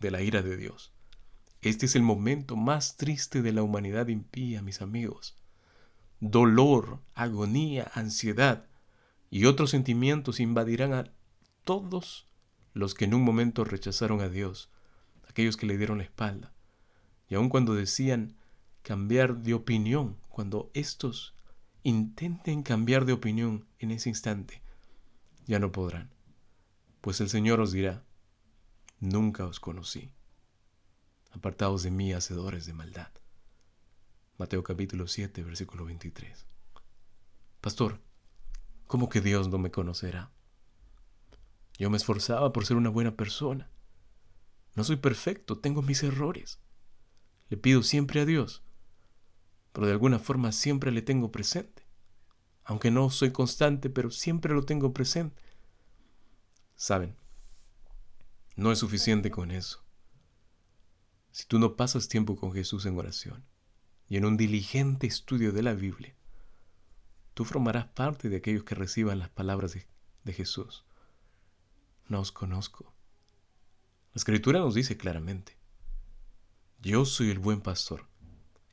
de 0.00 0.10
la 0.10 0.22
ira 0.22 0.42
de 0.42 0.56
Dios. 0.56 0.93
Este 1.64 1.86
es 1.86 1.96
el 1.96 2.02
momento 2.02 2.56
más 2.56 2.98
triste 2.98 3.40
de 3.40 3.50
la 3.50 3.62
humanidad 3.62 4.08
impía, 4.08 4.60
mis 4.60 4.82
amigos. 4.82 5.34
Dolor, 6.20 7.00
agonía, 7.14 7.90
ansiedad 7.94 8.66
y 9.30 9.46
otros 9.46 9.70
sentimientos 9.70 10.40
invadirán 10.40 10.92
a 10.92 11.10
todos 11.64 12.28
los 12.74 12.92
que 12.92 13.06
en 13.06 13.14
un 13.14 13.22
momento 13.22 13.64
rechazaron 13.64 14.20
a 14.20 14.28
Dios, 14.28 14.70
aquellos 15.26 15.56
que 15.56 15.64
le 15.64 15.78
dieron 15.78 15.96
la 15.96 16.04
espalda. 16.04 16.52
Y 17.30 17.34
aun 17.34 17.48
cuando 17.48 17.74
decían 17.74 18.36
cambiar 18.82 19.38
de 19.38 19.54
opinión, 19.54 20.18
cuando 20.28 20.70
estos 20.74 21.34
intenten 21.82 22.62
cambiar 22.62 23.06
de 23.06 23.14
opinión 23.14 23.66
en 23.78 23.90
ese 23.90 24.10
instante, 24.10 24.60
ya 25.46 25.58
no 25.60 25.72
podrán, 25.72 26.10
pues 27.00 27.22
el 27.22 27.30
Señor 27.30 27.58
os 27.60 27.72
dirá, 27.72 28.04
nunca 29.00 29.46
os 29.46 29.60
conocí 29.60 30.13
apartados 31.34 31.82
de 31.82 31.90
mí, 31.90 32.12
hacedores 32.12 32.64
de 32.66 32.72
maldad. 32.72 33.10
Mateo 34.38 34.62
capítulo 34.62 35.08
7, 35.08 35.42
versículo 35.42 35.84
23. 35.84 36.46
Pastor, 37.60 38.00
¿cómo 38.86 39.08
que 39.08 39.20
Dios 39.20 39.48
no 39.48 39.58
me 39.58 39.70
conocerá? 39.70 40.30
Yo 41.76 41.90
me 41.90 41.96
esforzaba 41.96 42.52
por 42.52 42.66
ser 42.66 42.76
una 42.76 42.88
buena 42.90 43.16
persona. 43.16 43.68
No 44.74 44.84
soy 44.84 44.96
perfecto, 44.96 45.58
tengo 45.58 45.82
mis 45.82 46.02
errores. 46.02 46.60
Le 47.48 47.56
pido 47.56 47.82
siempre 47.82 48.20
a 48.20 48.26
Dios, 48.26 48.62
pero 49.72 49.86
de 49.86 49.92
alguna 49.92 50.18
forma 50.18 50.52
siempre 50.52 50.92
le 50.92 51.02
tengo 51.02 51.32
presente. 51.32 51.84
Aunque 52.64 52.90
no 52.90 53.10
soy 53.10 53.32
constante, 53.32 53.90
pero 53.90 54.10
siempre 54.10 54.54
lo 54.54 54.64
tengo 54.64 54.92
presente. 54.92 55.42
Saben, 56.76 57.16
no 58.56 58.72
es 58.72 58.78
suficiente 58.78 59.30
con 59.30 59.50
eso. 59.50 59.83
Si 61.34 61.46
tú 61.46 61.58
no 61.58 61.74
pasas 61.74 62.06
tiempo 62.06 62.36
con 62.36 62.52
Jesús 62.52 62.86
en 62.86 62.96
oración 62.96 63.44
y 64.08 64.18
en 64.18 64.24
un 64.24 64.36
diligente 64.36 65.08
estudio 65.08 65.50
de 65.50 65.64
la 65.64 65.74
Biblia, 65.74 66.14
tú 67.34 67.44
formarás 67.44 67.86
parte 67.86 68.28
de 68.28 68.36
aquellos 68.36 68.62
que 68.62 68.76
reciban 68.76 69.18
las 69.18 69.30
palabras 69.30 69.74
de, 69.74 70.32
Jesús. 70.32 70.84
No 72.06 72.20
os 72.20 72.30
conozco. 72.30 72.84
La 74.12 74.20
escritura 74.20 74.60
nos 74.60 74.76
dice 74.76 74.96
claramente, 74.96 75.58
yo 76.80 77.04
soy 77.04 77.30
el 77.30 77.40
buen 77.40 77.62
pastor 77.62 78.06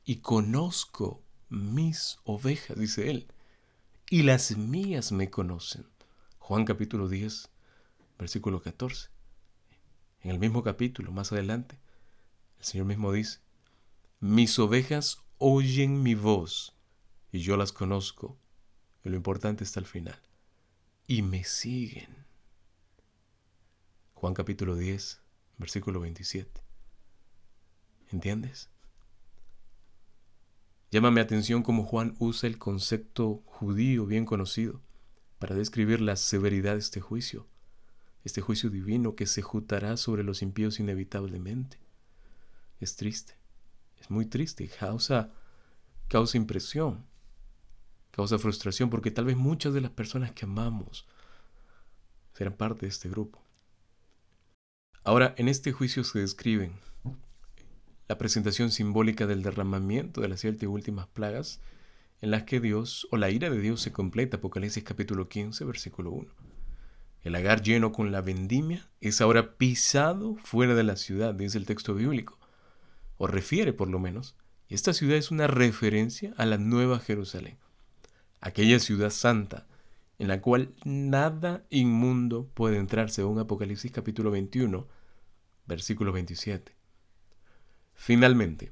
y 0.04 0.18
conozco 0.18 1.20
mis 1.48 2.20
ovejas, 2.22 2.78
dice 2.78 3.10
él, 3.10 3.26
y 4.08 4.22
las 4.22 4.56
mías 4.56 5.10
me 5.10 5.30
conocen. 5.30 5.84
Juan 6.38 6.64
capítulo 6.64 7.08
10, 7.08 7.50
versículo 8.20 8.62
14. 8.62 9.08
En 10.20 10.30
el 10.30 10.38
mismo 10.38 10.62
capítulo, 10.62 11.10
más 11.10 11.32
adelante, 11.32 11.82
el 12.62 12.66
Señor 12.66 12.86
mismo 12.86 13.10
dice, 13.10 13.40
mis 14.20 14.56
ovejas 14.60 15.18
oyen 15.38 16.00
mi 16.00 16.14
voz 16.14 16.76
y 17.32 17.40
yo 17.40 17.56
las 17.56 17.72
conozco. 17.72 18.38
Y 19.04 19.08
lo 19.08 19.16
importante 19.16 19.64
está 19.64 19.80
al 19.80 19.86
final. 19.86 20.16
Y 21.08 21.22
me 21.22 21.42
siguen. 21.42 22.24
Juan 24.14 24.32
capítulo 24.32 24.76
10, 24.76 25.20
versículo 25.58 25.98
27. 25.98 26.62
¿Entiendes? 28.12 28.70
Llámame 30.92 31.20
atención 31.20 31.64
cómo 31.64 31.82
Juan 31.82 32.14
usa 32.20 32.48
el 32.48 32.58
concepto 32.58 33.42
judío 33.46 34.06
bien 34.06 34.24
conocido 34.24 34.80
para 35.40 35.56
describir 35.56 36.00
la 36.00 36.14
severidad 36.14 36.74
de 36.74 36.78
este 36.78 37.00
juicio, 37.00 37.48
este 38.22 38.40
juicio 38.40 38.70
divino 38.70 39.16
que 39.16 39.26
se 39.26 39.42
jutará 39.42 39.96
sobre 39.96 40.22
los 40.22 40.42
impíos 40.42 40.78
inevitablemente 40.78 41.81
es 42.84 42.96
triste. 42.96 43.34
Es 44.00 44.10
muy 44.10 44.26
triste. 44.26 44.68
Causa, 44.68 45.30
causa 46.08 46.36
impresión. 46.36 47.06
Causa 48.10 48.38
frustración 48.38 48.90
porque 48.90 49.10
tal 49.10 49.24
vez 49.24 49.36
muchas 49.36 49.72
de 49.72 49.80
las 49.80 49.90
personas 49.90 50.32
que 50.32 50.44
amamos 50.44 51.06
serán 52.34 52.54
parte 52.54 52.82
de 52.82 52.88
este 52.88 53.08
grupo. 53.08 53.42
Ahora, 55.04 55.34
en 55.38 55.48
este 55.48 55.72
juicio 55.72 56.04
se 56.04 56.20
describen 56.20 56.74
la 58.08 58.18
presentación 58.18 58.70
simbólica 58.70 59.26
del 59.26 59.42
derramamiento 59.42 60.20
de 60.20 60.28
las 60.28 60.40
siete 60.40 60.66
últimas 60.66 61.06
plagas 61.06 61.60
en 62.20 62.30
las 62.30 62.42
que 62.44 62.60
Dios 62.60 63.08
o 63.10 63.16
la 63.16 63.30
ira 63.30 63.48
de 63.50 63.60
Dios 63.60 63.80
se 63.80 63.92
completa, 63.92 64.36
Apocalipsis 64.36 64.84
capítulo 64.84 65.28
15, 65.28 65.64
versículo 65.64 66.10
1. 66.10 66.30
El 67.22 67.32
lagar 67.32 67.62
lleno 67.62 67.92
con 67.92 68.12
la 68.12 68.20
vendimia 68.20 68.90
es 69.00 69.20
ahora 69.20 69.56
pisado 69.56 70.36
fuera 70.36 70.74
de 70.74 70.82
la 70.82 70.96
ciudad, 70.96 71.34
dice 71.34 71.56
el 71.58 71.66
texto 71.66 71.94
bíblico 71.94 72.41
o 73.18 73.26
refiere 73.26 73.72
por 73.72 73.88
lo 73.88 73.98
menos, 73.98 74.36
esta 74.68 74.92
ciudad 74.92 75.16
es 75.16 75.30
una 75.30 75.46
referencia 75.46 76.34
a 76.36 76.46
la 76.46 76.58
Nueva 76.58 76.98
Jerusalén, 76.98 77.58
aquella 78.40 78.78
ciudad 78.78 79.10
santa 79.10 79.66
en 80.22 80.28
la 80.28 80.40
cual 80.40 80.72
nada 80.84 81.64
inmundo 81.68 82.48
puede 82.54 82.76
entrar, 82.76 83.10
según 83.10 83.40
Apocalipsis 83.40 83.90
capítulo 83.90 84.30
21, 84.30 84.86
versículo 85.66 86.12
27. 86.12 86.76
Finalmente, 87.94 88.70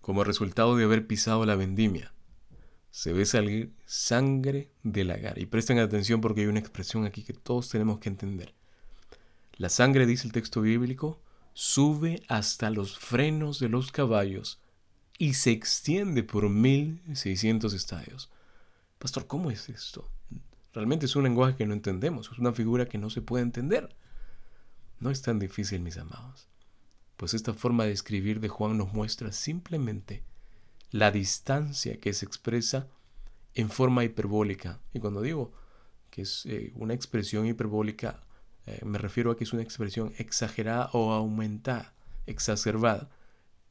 como 0.00 0.24
resultado 0.24 0.76
de 0.76 0.84
haber 0.84 1.06
pisado 1.06 1.46
la 1.46 1.54
vendimia, 1.54 2.14
se 2.90 3.12
ve 3.12 3.26
salir 3.26 3.72
sangre 3.86 4.70
del 4.82 5.08
lagar. 5.08 5.38
Y 5.38 5.46
presten 5.46 5.78
atención 5.78 6.20
porque 6.20 6.42
hay 6.42 6.46
una 6.48 6.60
expresión 6.60 7.04
aquí 7.04 7.22
que 7.22 7.32
todos 7.32 7.68
tenemos 7.68 7.98
que 8.00 8.08
entender. 8.08 8.54
La 9.56 9.68
sangre, 9.68 10.04
dice 10.04 10.26
el 10.26 10.32
texto 10.32 10.60
bíblico, 10.60 11.22
sube 11.54 12.22
hasta 12.28 12.68
los 12.68 12.98
frenos 12.98 13.60
de 13.60 13.68
los 13.68 13.92
caballos 13.92 14.60
y 15.18 15.34
se 15.34 15.52
extiende 15.52 16.24
por 16.24 16.50
1600 16.50 17.72
estadios. 17.72 18.30
Pastor, 18.98 19.26
¿cómo 19.26 19.50
es 19.50 19.68
esto? 19.68 20.10
Realmente 20.72 21.06
es 21.06 21.14
un 21.14 21.22
lenguaje 21.22 21.56
que 21.56 21.66
no 21.66 21.72
entendemos, 21.72 22.30
es 22.32 22.38
una 22.38 22.52
figura 22.52 22.86
que 22.86 22.98
no 22.98 23.08
se 23.08 23.22
puede 23.22 23.44
entender. 23.44 23.94
No 24.98 25.10
es 25.10 25.22
tan 25.22 25.38
difícil, 25.38 25.80
mis 25.80 25.96
amados, 25.96 26.48
pues 27.16 27.32
esta 27.34 27.54
forma 27.54 27.84
de 27.84 27.92
escribir 27.92 28.40
de 28.40 28.48
Juan 28.48 28.76
nos 28.76 28.92
muestra 28.92 29.30
simplemente 29.30 30.24
la 30.90 31.10
distancia 31.10 32.00
que 32.00 32.12
se 32.12 32.26
expresa 32.26 32.88
en 33.54 33.70
forma 33.70 34.04
hiperbólica. 34.04 34.80
Y 34.92 34.98
cuando 34.98 35.22
digo 35.22 35.52
que 36.10 36.22
es 36.22 36.46
eh, 36.46 36.72
una 36.74 36.94
expresión 36.94 37.46
hiperbólica, 37.46 38.24
eh, 38.66 38.80
me 38.84 38.98
refiero 38.98 39.30
a 39.30 39.36
que 39.36 39.44
es 39.44 39.52
una 39.52 39.62
expresión 39.62 40.12
exagerada 40.18 40.90
o 40.92 41.12
aumentada, 41.12 41.94
exacerbada, 42.26 43.10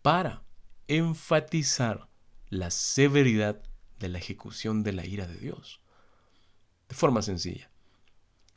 para 0.01 0.43
enfatizar 0.87 2.07
la 2.49 2.69
severidad 2.69 3.61
de 3.99 4.09
la 4.09 4.19
ejecución 4.19 4.83
de 4.83 4.93
la 4.93 5.05
ira 5.05 5.25
de 5.27 5.37
Dios. 5.37 5.79
De 6.89 6.95
forma 6.95 7.21
sencilla, 7.21 7.71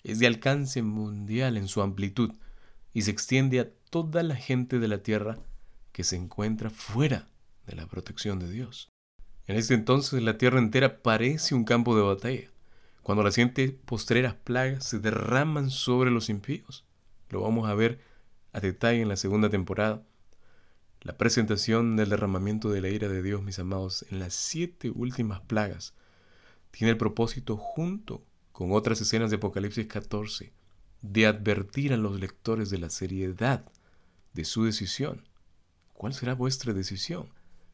es 0.02 0.18
de 0.18 0.26
alcance 0.26 0.82
mundial 0.82 1.56
en 1.56 1.68
su 1.68 1.80
amplitud 1.80 2.32
y 2.92 3.02
se 3.02 3.10
extiende 3.10 3.60
a 3.60 3.70
toda 3.90 4.22
la 4.22 4.36
gente 4.36 4.78
de 4.78 4.88
la 4.88 5.02
tierra 5.02 5.38
que 5.92 6.04
se 6.04 6.16
encuentra 6.16 6.70
fuera 6.70 7.28
de 7.66 7.76
la 7.76 7.86
protección 7.86 8.38
de 8.38 8.50
Dios. 8.50 8.90
En 9.46 9.56
este 9.56 9.74
entonces 9.74 10.22
la 10.22 10.36
tierra 10.36 10.58
entera 10.58 11.02
parece 11.02 11.54
un 11.54 11.64
campo 11.64 11.96
de 11.96 12.02
batalla 12.02 12.50
cuando 13.06 13.22
las 13.22 13.34
siguientes 13.34 13.70
postreras 13.70 14.34
plagas 14.34 14.84
se 14.84 14.98
derraman 14.98 15.70
sobre 15.70 16.10
los 16.10 16.28
impíos. 16.28 16.84
Lo 17.28 17.40
vamos 17.40 17.68
a 17.68 17.74
ver 17.74 18.00
a 18.52 18.58
detalle 18.58 19.00
en 19.00 19.06
la 19.06 19.14
segunda 19.14 19.48
temporada. 19.48 20.02
La 21.02 21.16
presentación 21.16 21.94
del 21.94 22.08
derramamiento 22.08 22.68
de 22.68 22.80
la 22.80 22.88
ira 22.88 23.06
de 23.06 23.22
Dios, 23.22 23.44
mis 23.44 23.60
amados, 23.60 24.04
en 24.10 24.18
las 24.18 24.34
siete 24.34 24.90
últimas 24.90 25.40
plagas, 25.42 25.94
tiene 26.72 26.90
el 26.90 26.96
propósito, 26.96 27.56
junto 27.56 28.24
con 28.50 28.72
otras 28.72 29.00
escenas 29.00 29.30
de 29.30 29.36
Apocalipsis 29.36 29.86
14, 29.86 30.52
de 31.00 31.26
advertir 31.26 31.92
a 31.92 31.96
los 31.96 32.18
lectores 32.18 32.70
de 32.70 32.78
la 32.78 32.90
seriedad 32.90 33.70
de 34.32 34.44
su 34.44 34.64
decisión. 34.64 35.22
¿Cuál 35.92 36.12
será 36.12 36.34
vuestra 36.34 36.72
decisión? 36.72 37.28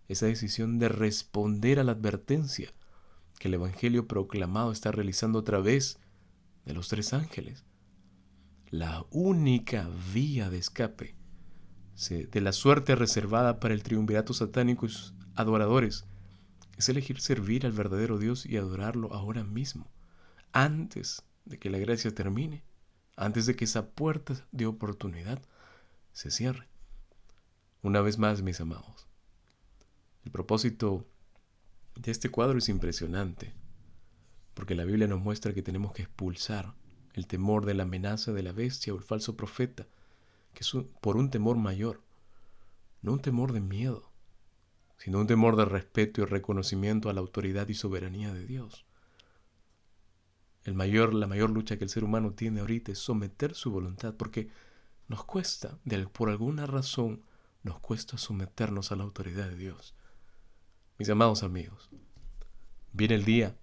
Esa 0.09 0.27
decisión 0.27 0.79
de 0.79 0.91
responder 0.91 1.79
a 1.79 1.85
la 1.85 1.93
advertencia 1.93 2.75
que 3.43 3.49
el 3.49 3.55
Evangelio 3.55 4.07
proclamado 4.07 4.71
está 4.71 4.93
realizando 4.93 5.41
a 5.41 5.45
través 5.45 5.99
de 6.65 6.75
los 6.75 6.87
tres 6.87 7.13
ángeles. 7.13 7.65
La 8.71 9.05
única 9.11 9.91
vía 10.15 10.49
de 10.49 10.59
escape 10.59 11.17
de 12.09 12.41
la 12.41 12.53
suerte 12.53 12.95
reservada 12.95 13.59
para 13.59 13.75
el 13.75 13.83
triunvirato 13.83 14.33
satánico 14.33 14.87
y 14.87 14.91
sus 14.91 15.15
adoradores 15.35 16.05
es 16.79 16.89
elegir 16.89 17.21
servir 17.21 17.67
al 17.67 17.73
verdadero 17.73 18.17
Dios 18.17 18.47
y 18.47 18.59
adorarlo 18.59 19.13
ahora 19.13 19.43
mismo, 19.43 19.91
antes 20.53 21.25
de 21.45 21.59
que 21.59 21.69
la 21.69 21.79
gracia 21.79 22.15
termine, 22.15 22.63
antes 23.17 23.47
de 23.47 23.57
que 23.57 23.65
esa 23.65 23.91
puerta 23.91 24.47
de 24.53 24.67
oportunidad 24.67 25.43
se 26.13 26.31
cierre. 26.31 26.69
Una 27.83 28.03
vez 28.03 28.19
más, 28.19 28.41
mis 28.41 28.61
amados, 28.61 29.09
el 30.25 30.31
propósito 30.31 31.09
este 32.05 32.31
cuadro 32.31 32.59
es 32.59 32.69
impresionante, 32.69 33.55
porque 34.55 34.75
la 34.75 34.85
Biblia 34.85 35.07
nos 35.07 35.21
muestra 35.21 35.55
que 35.55 35.63
tenemos 35.63 35.93
que 35.93 36.03
expulsar 36.03 36.75
el 37.15 37.27
temor 37.27 37.67
de 37.67 37.75
la 37.75 37.83
amenaza 37.85 38.33
de 38.33 38.43
la 38.43 38.53
bestia 38.53 38.93
o 38.93 38.97
el 38.97 39.03
falso 39.03 39.37
profeta, 39.37 39.87
que 40.55 40.61
es 40.61 40.73
por 41.01 41.17
un 41.17 41.31
temor 41.31 41.57
mayor, 41.57 42.01
no 43.03 43.13
un 43.13 43.21
temor 43.21 43.53
de 43.53 43.61
miedo, 43.61 44.11
sino 44.99 45.19
un 45.19 45.27
temor 45.27 45.57
de 45.57 45.65
respeto 45.65 46.23
y 46.23 46.25
reconocimiento 46.25 47.11
a 47.11 47.13
la 47.13 47.21
autoridad 47.21 47.69
y 47.69 47.75
soberanía 47.75 48.33
de 48.33 48.47
Dios. 48.47 48.87
El 50.65 50.75
mayor, 50.75 51.13
la 51.13 51.27
mayor 51.27 51.51
lucha 51.51 51.77
que 51.77 51.85
el 51.85 51.91
ser 51.91 52.05
humano 52.05 52.33
tiene 52.35 52.61
ahorita 52.61 52.93
es 52.93 52.99
someter 52.99 53.55
su 53.55 53.71
voluntad, 53.71 54.15
porque 54.15 54.49
nos 55.09 55.25
cuesta, 55.25 55.79
por 56.13 56.31
alguna 56.31 56.67
razón, 56.67 57.23
nos 57.65 57.81
cuesta 57.81 58.17
someternos 58.17 58.93
a 58.93 58.97
la 58.97 59.03
autoridad 59.03 59.49
de 59.49 59.57
Dios. 59.57 59.95
Mis 61.03 61.11
amados 61.11 61.43
amigos, 61.43 61.91
viene 62.93 63.17
el 63.17 63.25
día 63.25 63.57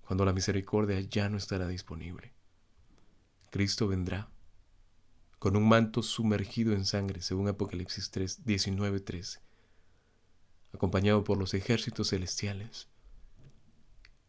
cuando 0.00 0.24
la 0.24 0.32
misericordia 0.32 0.98
ya 0.98 1.28
no 1.28 1.36
estará 1.36 1.68
disponible. 1.68 2.32
Cristo 3.50 3.86
vendrá 3.86 4.28
con 5.38 5.56
un 5.56 5.68
manto 5.68 6.02
sumergido 6.02 6.72
en 6.72 6.86
sangre, 6.86 7.22
según 7.22 7.46
Apocalipsis 7.46 8.10
3, 8.10 8.44
19, 8.46 8.98
13, 8.98 9.38
acompañado 10.74 11.22
por 11.22 11.38
los 11.38 11.54
ejércitos 11.54 12.10
celestiales. 12.10 12.88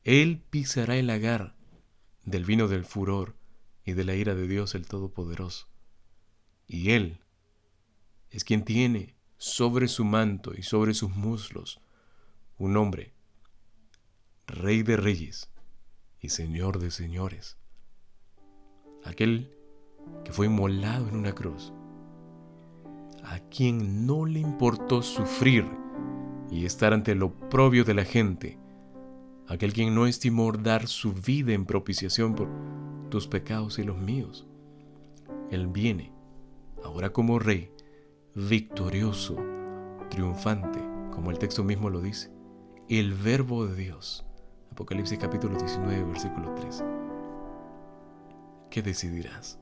Él 0.04 0.44
pisará 0.52 0.98
el 0.98 1.08
lagar 1.08 1.56
del 2.24 2.46
vino 2.46 2.68
del 2.68 2.86
furor 2.86 3.36
y 3.84 3.94
de 3.94 4.04
la 4.04 4.14
ira 4.14 4.36
de 4.36 4.48
Dios 4.48 4.76
el 4.76 4.86
Todopoderoso. 4.86 5.70
Y 6.68 6.92
Él 6.92 7.20
es 8.30 8.44
quien 8.44 8.64
tiene 8.64 9.16
sobre 9.40 9.88
su 9.88 10.06
manto 10.06 10.54
y 10.56 10.62
sobre 10.62 10.94
sus 10.94 11.10
muslos 11.10 11.81
un 12.62 12.78
hombre, 12.78 13.12
Rey 14.45 14.84
de 14.84 14.95
Reyes 14.95 15.50
y 16.19 16.30
Señor 16.30 16.78
de 16.78 16.91
Señores, 16.91 17.58
aquel 19.04 19.52
que 20.24 20.32
fue 20.32 20.45
inmolado 20.45 21.10
en 21.10 21.15
una 21.15 21.34
cruz, 21.34 21.74
a 23.24 23.39
quien 23.50 24.06
no 24.06 24.28
le 24.28 24.39
importó 24.39 25.02
sufrir 25.02 25.65
y 26.52 26.65
estar 26.65 26.93
ante 26.93 27.15
lo 27.15 27.34
propio 27.50 27.84
de 27.84 27.95
la 27.95 28.06
gente, 28.06 28.60
aquel 29.47 29.74
quien 29.74 29.95
no 29.95 30.06
estimó 30.06 30.52
dar 30.52 30.86
su 30.86 31.13
vida 31.13 31.54
en 31.54 31.65
propiciación 31.65 32.36
por 32.36 32.47
tus 33.10 33.28
pecados 33.28 33.80
y 33.80 33.84
los 33.84 33.97
míos. 33.97 34.45
Él 35.50 35.65
viene, 35.65 36.13
ahora 36.84 37.12
como 37.12 37.39
rey, 37.39 37.71
victorioso, 38.36 39.36
triunfante, 40.12 40.80
como 41.12 41.32
el 41.32 41.39
texto 41.39 41.63
mismo 41.63 41.89
lo 41.89 42.02
dice, 42.02 42.30
el 42.99 43.13
verbo 43.13 43.65
de 43.65 43.75
Dios. 43.75 44.25
Apocalipsis 44.69 45.17
capítulo 45.17 45.58
19, 45.58 46.04
versículo 46.04 46.54
3. 46.56 46.84
¿Qué 48.69 48.82
decidirás? 48.82 49.58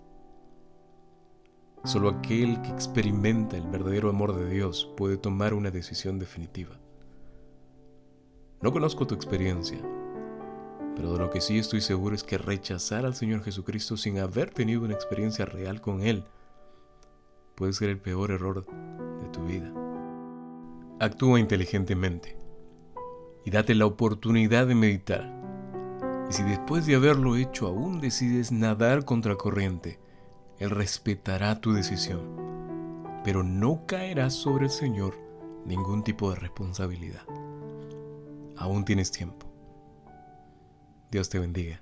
Solo 1.84 2.10
aquel 2.10 2.60
que 2.64 2.70
experimenta 2.70 3.56
el 3.56 3.68
verdadero 3.68 4.10
amor 4.10 4.36
de 4.36 4.50
Dios 4.50 4.92
puede 4.98 5.18
tomar 5.18 5.54
una 5.54 5.70
decisión 5.70 6.18
definitiva. 6.18 6.80
No 8.64 8.72
conozco 8.72 9.06
tu 9.06 9.14
experiencia, 9.14 9.80
pero 10.96 11.14
de 11.14 11.20
lo 11.20 11.30
que 11.30 11.40
sí 11.40 11.60
estoy 11.60 11.82
seguro 11.82 12.16
es 12.16 12.24
que 12.24 12.40
rechazar 12.40 13.06
al 13.06 13.14
Señor 13.14 13.44
Jesucristo 13.44 13.96
sin 13.96 14.18
haber 14.18 14.50
tenido 14.50 14.82
una 14.82 14.96
experiencia 14.96 15.46
real 15.46 15.82
con 15.82 16.02
Él 16.02 16.24
puede 17.54 17.74
ser 17.74 17.90
el 17.90 18.00
peor 18.00 18.32
error 18.32 18.66
de 18.66 19.30
tu 19.30 19.44
vida. 19.44 19.72
Actúa 21.00 21.40
inteligentemente 21.40 22.39
y 23.46 23.52
date 23.52 23.76
la 23.76 23.86
oportunidad 23.86 24.68
de 24.68 24.76
meditar. 24.76 25.36
Y 26.30 26.34
si 26.34 26.44
después 26.44 26.86
de 26.86 26.96
haberlo 26.96 27.36
hecho 27.36 27.68
aún 27.68 28.00
decides 28.00 28.52
nadar 28.52 29.06
contra 29.06 29.36
corriente, 29.36 30.00
Él 30.60 30.70
respetará 30.70 31.60
tu 31.60 31.74
decisión, 31.74 32.22
pero 33.24 33.44
no 33.44 33.86
caerá 33.88 34.30
sobre 34.30 34.66
el 34.66 34.72
Señor 34.72 35.18
ningún 35.66 36.04
tipo 36.04 36.30
de 36.30 36.36
responsabilidad. 36.38 37.24
Aún 38.56 38.86
tienes 38.86 39.12
tiempo. 39.12 39.48
Dios 41.12 41.30
te 41.30 41.40
bendiga. 41.40 41.82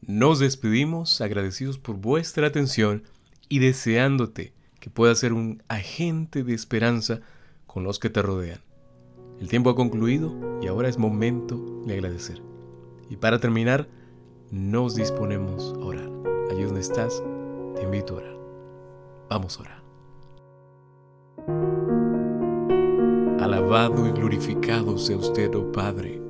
Nos 0.00 0.40
despedimos 0.40 1.20
agradecidos 1.20 1.78
por 1.78 1.96
vuestra 1.96 2.48
atención 2.48 3.04
y 3.48 3.60
deseándote 3.60 4.52
que 4.80 4.90
puedas 4.90 5.18
ser 5.18 5.32
un 5.32 5.62
agente 5.68 6.42
de 6.42 6.54
esperanza 6.54 7.20
con 7.66 7.84
los 7.84 8.00
que 8.00 8.10
te 8.10 8.20
rodean. 8.20 8.60
El 9.42 9.48
tiempo 9.48 9.70
ha 9.70 9.74
concluido 9.74 10.32
y 10.62 10.68
ahora 10.68 10.88
es 10.88 10.98
momento 10.98 11.58
de 11.84 11.94
agradecer. 11.94 12.40
Y 13.10 13.16
para 13.16 13.40
terminar, 13.40 13.88
nos 14.52 14.94
disponemos 14.94 15.74
a 15.74 15.84
orar. 15.84 16.08
Allí 16.48 16.62
donde 16.62 16.80
estás, 16.80 17.20
te 17.74 17.82
invito 17.82 18.14
a 18.14 18.18
orar. 18.18 18.36
Vamos 19.28 19.58
a 19.58 19.62
orar. 19.62 19.82
Alabado 23.40 24.06
y 24.06 24.12
glorificado 24.12 24.96
sea 24.96 25.16
usted, 25.16 25.52
oh 25.56 25.72
Padre. 25.72 26.22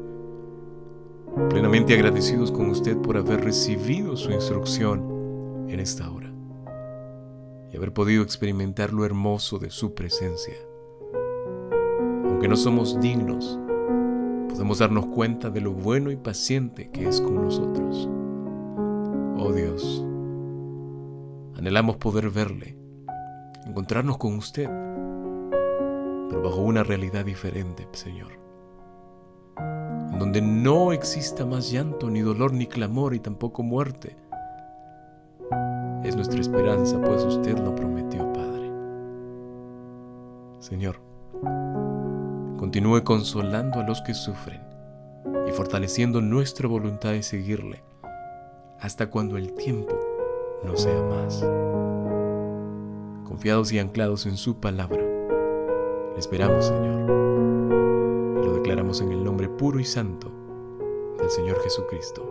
Plenamente 1.51 1.93
agradecidos 1.93 2.51
con 2.51 2.71
usted 2.71 2.97
por 2.97 3.19
haber 3.19 3.45
recibido 3.45 4.17
su 4.17 4.31
instrucción 4.31 5.67
en 5.69 5.81
esta 5.81 6.11
hora 6.11 6.33
y 7.71 7.77
haber 7.77 7.93
podido 7.93 8.23
experimentar 8.23 8.91
lo 8.91 9.05
hermoso 9.05 9.59
de 9.59 9.69
su 9.69 9.95
presencia. 9.95 10.55
Aunque 12.43 12.57
no 12.57 12.57
somos 12.57 13.01
dignos, 13.01 13.57
podemos 14.49 14.81
darnos 14.81 15.07
cuenta 15.07 15.49
de 15.49 15.61
lo 15.61 15.71
bueno 15.71 16.11
y 16.11 16.17
paciente 16.17 16.91
que 16.91 17.09
es 17.09 17.21
con 17.21 17.37
nosotros. 17.37 18.09
Oh 19.39 19.53
Dios, 19.53 20.05
anhelamos 21.57 21.99
poder 21.99 22.31
verle, 22.31 22.77
encontrarnos 23.65 24.19
con 24.19 24.37
usted, 24.39 24.67
pero 26.31 26.43
bajo 26.43 26.63
una 26.63 26.83
realidad 26.83 27.25
diferente, 27.25 27.87
Señor, 27.93 28.33
en 30.11 30.19
donde 30.19 30.43
no 30.43 30.91
exista 30.93 31.47
más 31.47 31.71
llanto, 31.71 32.11
ni 32.11 32.23
dolor, 32.23 32.53
ni 32.53 32.67
clamor, 32.67 33.15
y 33.15 33.21
tampoco 33.21 33.63
muerte, 33.63 34.17
es 36.03 36.17
nuestra 36.17 36.41
esperanza, 36.41 37.01
pues 37.01 37.23
usted 37.23 37.57
lo 37.61 37.73
prometió, 37.73 38.33
Padre. 38.33 38.73
Señor, 40.59 40.97
continúe 42.63 43.03
consolando 43.03 43.81
a 43.81 43.83
los 43.83 44.01
que 44.03 44.15
sufren 44.15 44.61
y 45.49 45.51
fortaleciendo 45.51 46.21
nuestra 46.21 46.69
voluntad 46.69 47.11
de 47.11 47.25
seguirle 47.25 47.83
hasta 48.79 49.11
cuando 49.11 49.37
el 49.37 49.53
tiempo 49.55 49.99
no 50.63 50.77
sea 50.77 51.03
más. 51.03 51.45
Confiados 53.25 53.73
y 53.73 53.81
anclados 53.81 54.27
en 54.27 54.37
su 54.37 54.61
palabra, 54.61 55.03
le 55.03 56.17
esperamos, 56.17 56.67
Señor, 56.67 57.11
y 58.41 58.47
lo 58.47 58.55
declaramos 58.55 59.01
en 59.01 59.11
el 59.11 59.25
nombre 59.25 59.49
puro 59.49 59.81
y 59.81 59.85
santo 59.85 60.31
del 61.19 61.31
Señor 61.31 61.61
Jesucristo. 61.65 62.31